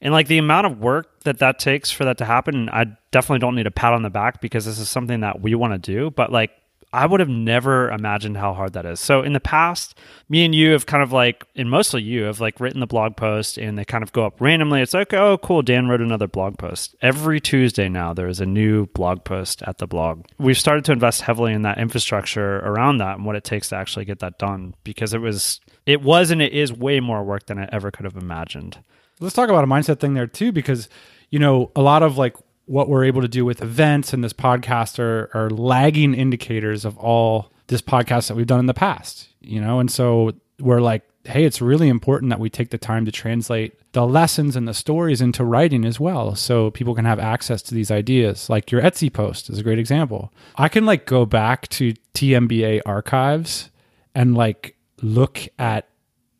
[0.01, 3.39] And like the amount of work that that takes for that to happen, I definitely
[3.39, 5.79] don't need a pat on the back because this is something that we want to
[5.79, 6.09] do.
[6.09, 6.51] But like
[6.93, 8.99] I would have never imagined how hard that is.
[8.99, 9.97] So in the past,
[10.29, 13.17] me and you have kind of like, and mostly you have like written the blog
[13.17, 14.79] post and they kind of go up randomly.
[14.79, 16.95] It's like, oh, cool, Dan wrote another blog post.
[17.01, 20.25] Every Tuesday now, there is a new blog post at the blog.
[20.37, 23.75] We've started to invest heavily in that infrastructure around that and what it takes to
[23.75, 27.47] actually get that done because it was, it was and it is way more work
[27.47, 28.77] than I ever could have imagined.
[29.19, 30.89] Let's talk about a mindset thing there too, because,
[31.31, 32.35] you know, a lot of like
[32.65, 36.97] what we're able to do with events and this podcast are, are lagging indicators of
[36.97, 39.79] all this podcast that we've done in the past, you know?
[39.79, 43.79] And so we're like, hey, it's really important that we take the time to translate
[43.93, 47.73] the lessons and the stories into writing as well so people can have access to
[47.73, 48.49] these ideas.
[48.49, 50.33] Like your Etsy post is a great example.
[50.55, 53.69] I can like go back to TMBA archives
[54.13, 55.87] and like look at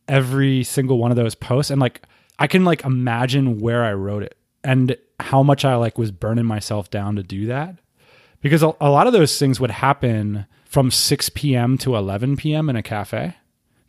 [0.07, 2.01] every single one of those posts and like
[2.39, 6.45] I can like imagine where I wrote it and how much I like was burning
[6.45, 7.77] myself down to do that.
[8.41, 11.77] Because a, a lot of those things would happen from 6 p.m.
[11.79, 12.69] to 11 p.m.
[12.69, 13.35] in a cafe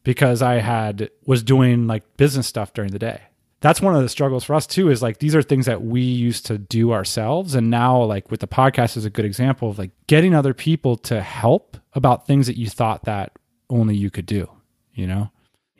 [0.05, 3.23] because I had was doing like business stuff during the day.
[3.61, 6.03] That's one of the struggles for us too is like these are things that we
[6.03, 9.79] used to do ourselves and now like with the podcast is a good example of
[9.79, 13.33] like getting other people to help about things that you thought that
[13.71, 14.51] only you could do,
[14.93, 15.31] you know?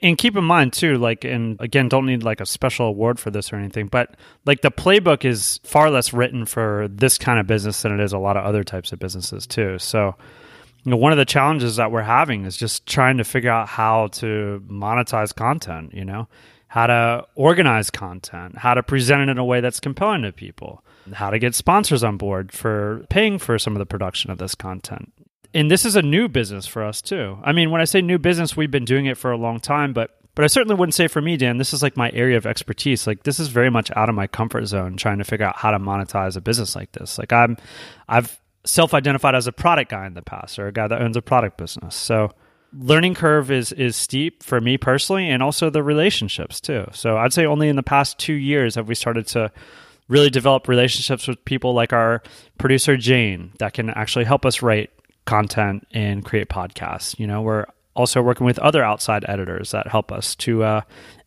[0.05, 3.31] And keep in mind too like and again don't need like a special award for
[3.31, 7.47] this or anything but like the playbook is far less written for this kind of
[7.47, 9.79] business than it is a lot of other types of businesses too.
[9.79, 10.15] So
[10.85, 13.67] you know one of the challenges that we're having is just trying to figure out
[13.67, 16.29] how to monetize content you know?
[16.69, 20.85] How to organize content how to present it in a way that's compelling to people
[21.13, 24.55] how to get sponsors on board for paying for some of the production of this
[24.55, 25.13] content
[25.55, 27.39] and this is a new business for us too.
[27.43, 29.93] I mean, when I say new business, we've been doing it for a long time,
[29.93, 32.45] but but I certainly wouldn't say for me, Dan, this is like my area of
[32.45, 33.07] expertise.
[33.07, 35.71] Like this is very much out of my comfort zone trying to figure out how
[35.71, 37.19] to monetize a business like this.
[37.19, 37.57] Like I'm
[38.09, 41.23] I've self-identified as a product guy in the past or a guy that owns a
[41.23, 41.95] product business.
[41.95, 42.33] So
[42.73, 46.87] learning curve is is steep for me personally and also the relationships too.
[46.93, 49.53] So I'd say only in the past 2 years have we started to
[50.09, 52.23] really develop relationships with people like our
[52.59, 54.91] producer Jane that can actually help us write
[55.25, 57.19] content and create podcasts.
[57.19, 60.81] You know, we're also working with other outside editors that help us to uh,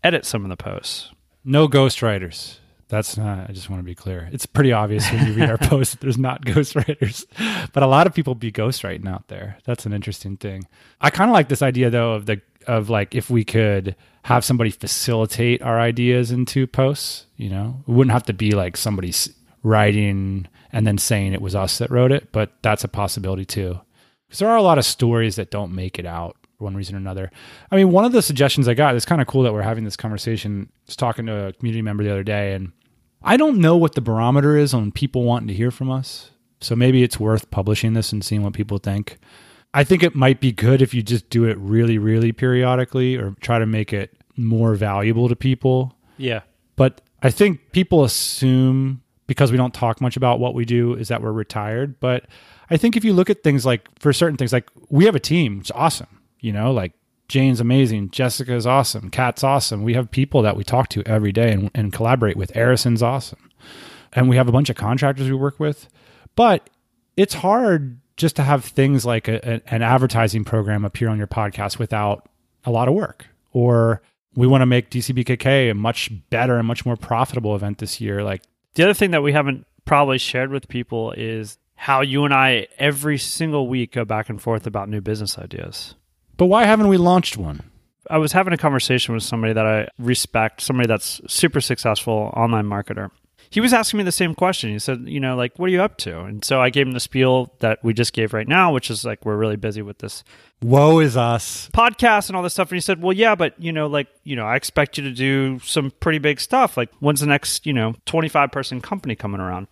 [0.03, 1.11] edit some of the posts.
[1.43, 2.59] No ghostwriters.
[2.89, 4.29] That's not, I just want to be clear.
[4.31, 7.25] It's pretty obvious when you read our posts that there's not ghostwriters,
[7.73, 9.57] but a lot of people be ghostwriting out there.
[9.65, 10.67] That's an interesting thing.
[11.01, 14.45] I kind of like this idea though of the, of like if we could have
[14.45, 19.13] somebody facilitate our ideas into posts, you know, it wouldn't have to be like somebody
[19.63, 23.79] writing and then saying it was us that wrote it, but that's a possibility too
[24.28, 26.95] because there are a lot of stories that don't make it out for one reason
[26.95, 27.32] or another.
[27.71, 29.84] I mean, one of the suggestions I got is kind of cool that we're having
[29.84, 30.69] this conversation.
[30.71, 32.71] I was talking to a community member the other day, and
[33.23, 36.32] I don't know what the barometer is on people wanting to hear from us.
[36.59, 39.17] So maybe it's worth publishing this and seeing what people think.
[39.73, 43.36] I think it might be good if you just do it really, really periodically or
[43.41, 45.95] try to make it more valuable to people.
[46.17, 46.41] Yeah.
[46.75, 51.09] But I think people assume because we don't talk much about what we do is
[51.09, 51.99] that we're retired.
[51.99, 52.25] But
[52.70, 55.20] I think if you look at things like for certain things, like we have a
[55.20, 56.22] team, it's awesome.
[56.39, 56.93] You know, like
[57.28, 59.84] Jane's amazing, Jessica is awesome, Kat's awesome.
[59.84, 62.51] We have people that we talk to every day and, and collaborate with.
[62.51, 63.49] Harrison's awesome,
[64.13, 65.88] and we have a bunch of contractors we work with.
[66.36, 66.70] But
[67.15, 71.28] it's hard just to have things like a, a, an advertising program appear on your
[71.28, 72.28] podcast without
[72.65, 74.01] a lot of work or
[74.36, 78.24] we want to make DCBKK a much better and much more profitable event this year.
[78.24, 78.43] Like
[78.76, 82.67] The other thing that we haven't probably shared with people is how you and I
[82.78, 85.95] every single week go back and forth about new business ideas.
[86.36, 87.61] But why haven't we launched one?
[88.09, 92.65] I was having a conversation with somebody that I respect, somebody that's super successful online
[92.65, 93.11] marketer.
[93.49, 94.71] He was asking me the same question.
[94.71, 96.21] He said, you know, like, what are you up to?
[96.21, 99.05] And so I gave him the spiel that we just gave right now, which is
[99.05, 100.23] like, we're really busy with this
[100.61, 101.69] Woe is us.
[101.73, 102.71] podcast and all this stuff.
[102.71, 105.11] And he said, well, yeah, but, you know, like, you know, I expect you to
[105.11, 106.75] do some pretty big stuff.
[106.75, 109.67] Like, when's the next, you know, 25 person company coming around?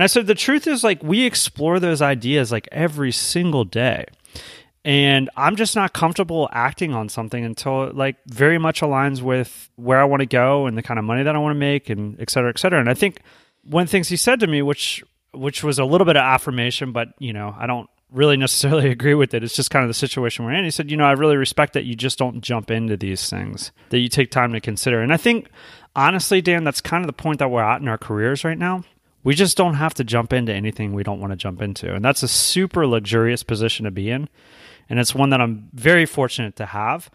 [0.00, 4.06] And I said, the truth is, like, we explore those ideas like every single day.
[4.82, 9.68] And I'm just not comfortable acting on something until it like very much aligns with
[9.76, 11.90] where I want to go and the kind of money that I want to make
[11.90, 12.80] and et cetera, et cetera.
[12.80, 13.20] And I think
[13.62, 16.22] one of the things he said to me, which which was a little bit of
[16.22, 19.44] affirmation, but you know, I don't really necessarily agree with it.
[19.44, 20.64] It's just kind of the situation we're in.
[20.64, 23.70] He said, you know, I really respect that you just don't jump into these things,
[23.90, 25.02] that you take time to consider.
[25.02, 25.50] And I think
[25.94, 28.82] honestly, Dan, that's kind of the point that we're at in our careers right now.
[29.22, 31.94] We just don't have to jump into anything we don't want to jump into.
[31.94, 34.28] And that's a super luxurious position to be in
[34.90, 37.08] and it's one that I'm very fortunate to have.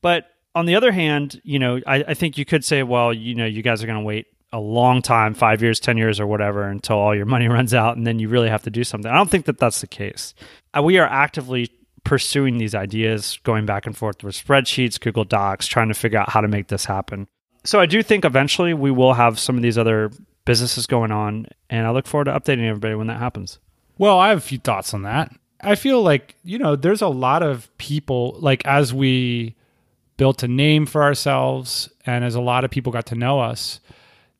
[0.00, 3.34] But on the other hand, you know, I, I think you could say, well, you
[3.34, 6.26] know, you guys are going to wait a long time, five years, 10 years, or
[6.26, 9.10] whatever, until all your money runs out, and then you really have to do something.
[9.10, 10.34] I don't think that that's the case.
[10.76, 11.70] Uh, we are actively
[12.02, 16.30] pursuing these ideas, going back and forth with spreadsheets, Google Docs, trying to figure out
[16.30, 17.28] how to make this happen.
[17.64, 20.10] So I do think eventually we will have some of these other
[20.48, 23.58] businesses going on, and I look forward to updating everybody when that happens.
[23.98, 25.30] Well, I have a few thoughts on that.
[25.60, 29.56] I feel like, you know, there's a lot of people, like, as we
[30.16, 33.80] built a name for ourselves and as a lot of people got to know us,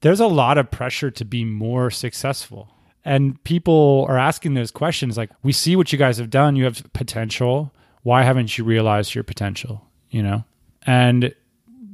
[0.01, 2.71] there's a lot of pressure to be more successful.
[3.05, 6.57] And people are asking those questions like, we see what you guys have done.
[6.57, 7.71] You have potential.
[8.03, 9.85] Why haven't you realized your potential?
[10.09, 10.45] You know?
[10.87, 11.35] And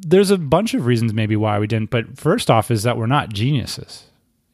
[0.04, 1.90] there's a bunch of reasons maybe why we didn't.
[1.90, 4.04] But first off, is that we're not geniuses.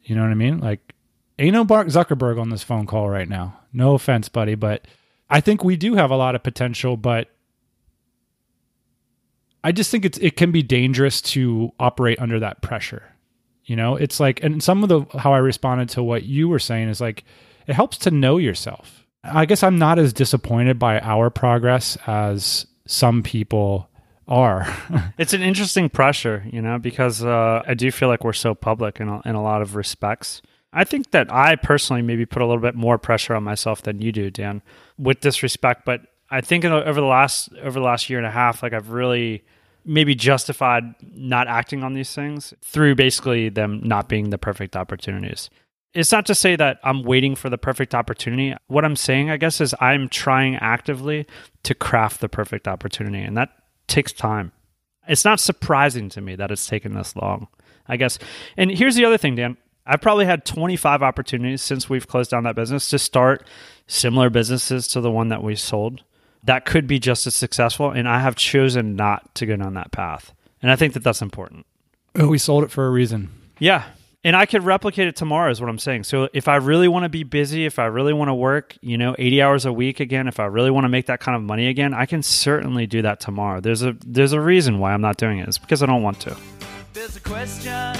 [0.03, 0.59] You know what I mean?
[0.59, 0.93] Like,
[1.37, 3.59] ain't no Mark Zuckerberg on this phone call right now.
[3.71, 4.85] No offense, buddy, but
[5.29, 7.29] I think we do have a lot of potential, but
[9.63, 13.03] I just think it's it can be dangerous to operate under that pressure.
[13.63, 16.59] You know, it's like and some of the how I responded to what you were
[16.59, 17.23] saying is like
[17.67, 19.05] it helps to know yourself.
[19.23, 23.87] I guess I'm not as disappointed by our progress as some people
[24.31, 24.65] are.
[25.17, 28.99] it's an interesting pressure, you know, because uh, I do feel like we're so public
[28.99, 30.41] in a, in a lot of respects.
[30.73, 34.01] I think that I personally maybe put a little bit more pressure on myself than
[34.01, 34.61] you do, Dan,
[34.97, 35.83] with disrespect.
[35.85, 38.91] But I think over the last over the last year and a half, like I've
[38.91, 39.43] really
[39.83, 45.49] maybe justified not acting on these things through basically them not being the perfect opportunities.
[45.93, 48.55] It's not to say that I'm waiting for the perfect opportunity.
[48.67, 51.27] What I'm saying, I guess, is I'm trying actively
[51.63, 53.49] to craft the perfect opportunity, and that
[53.91, 54.51] takes time.
[55.07, 57.47] It's not surprising to me that it's taken this long,
[57.87, 58.17] I guess.
[58.57, 59.57] And here's the other thing, Dan.
[59.85, 63.47] I've probably had 25 opportunities since we've closed down that business to start
[63.87, 66.03] similar businesses to the one that we sold
[66.43, 67.91] that could be just as successful.
[67.91, 70.33] And I have chosen not to go down that path.
[70.61, 71.65] And I think that that's important.
[72.15, 73.29] we sold it for a reason.
[73.59, 73.83] Yeah.
[74.23, 76.03] And I could replicate it tomorrow, is what I'm saying.
[76.03, 78.95] So if I really want to be busy, if I really want to work, you
[78.95, 81.41] know, 80 hours a week again, if I really want to make that kind of
[81.41, 83.61] money again, I can certainly do that tomorrow.
[83.61, 85.47] There's a there's a reason why I'm not doing it.
[85.47, 86.37] It's because I don't want to.
[86.93, 87.95] There's a question.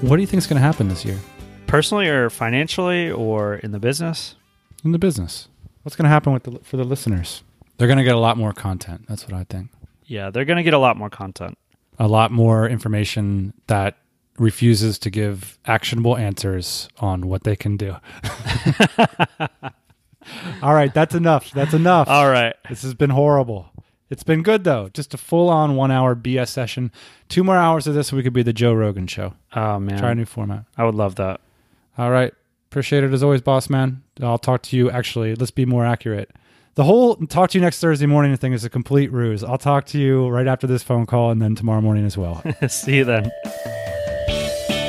[0.00, 1.18] What do you think is going to happen this year
[1.66, 4.34] Personally or financially or in the business?
[4.82, 5.48] in the business?
[5.82, 7.42] What's going to happen with the, for the listeners?
[7.76, 9.04] They're going to get a lot more content.
[9.08, 9.68] That's what I think.
[10.12, 11.56] Yeah, they're going to get a lot more content.
[11.98, 13.96] A lot more information that
[14.36, 17.96] refuses to give actionable answers on what they can do.
[20.62, 21.50] All right, that's enough.
[21.52, 22.08] That's enough.
[22.08, 22.54] All right.
[22.68, 23.70] This has been horrible.
[24.10, 24.90] It's been good though.
[24.92, 26.92] Just a full on one hour BS session.
[27.30, 29.32] Two more hours of this, we could be the Joe Rogan show.
[29.54, 29.98] Oh man.
[29.98, 30.66] Try a new format.
[30.76, 31.40] I would love that.
[31.96, 32.34] All right.
[32.70, 34.02] Appreciate it as always, boss man.
[34.20, 34.90] I'll talk to you.
[34.90, 36.30] Actually, let's be more accurate.
[36.74, 39.44] The whole talk to you next Thursday morning thing is a complete ruse.
[39.44, 42.42] I'll talk to you right after this phone call and then tomorrow morning as well.
[42.68, 43.30] See you then.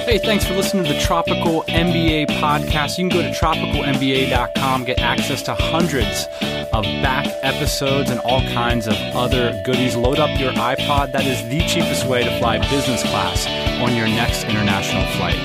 [0.05, 2.97] Hey, thanks for listening to the Tropical MBA podcast.
[2.97, 6.25] You can go to tropicalmba.com, get access to hundreds
[6.71, 9.97] of back episodes and all kinds of other goodies.
[9.97, 11.11] Load up your iPod.
[11.11, 13.45] That is the cheapest way to fly business class
[13.81, 15.39] on your next international flight.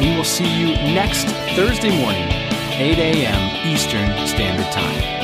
[0.00, 2.28] We will see you next Thursday morning,
[2.80, 3.66] 8 a.m.
[3.66, 5.21] Eastern Standard Time.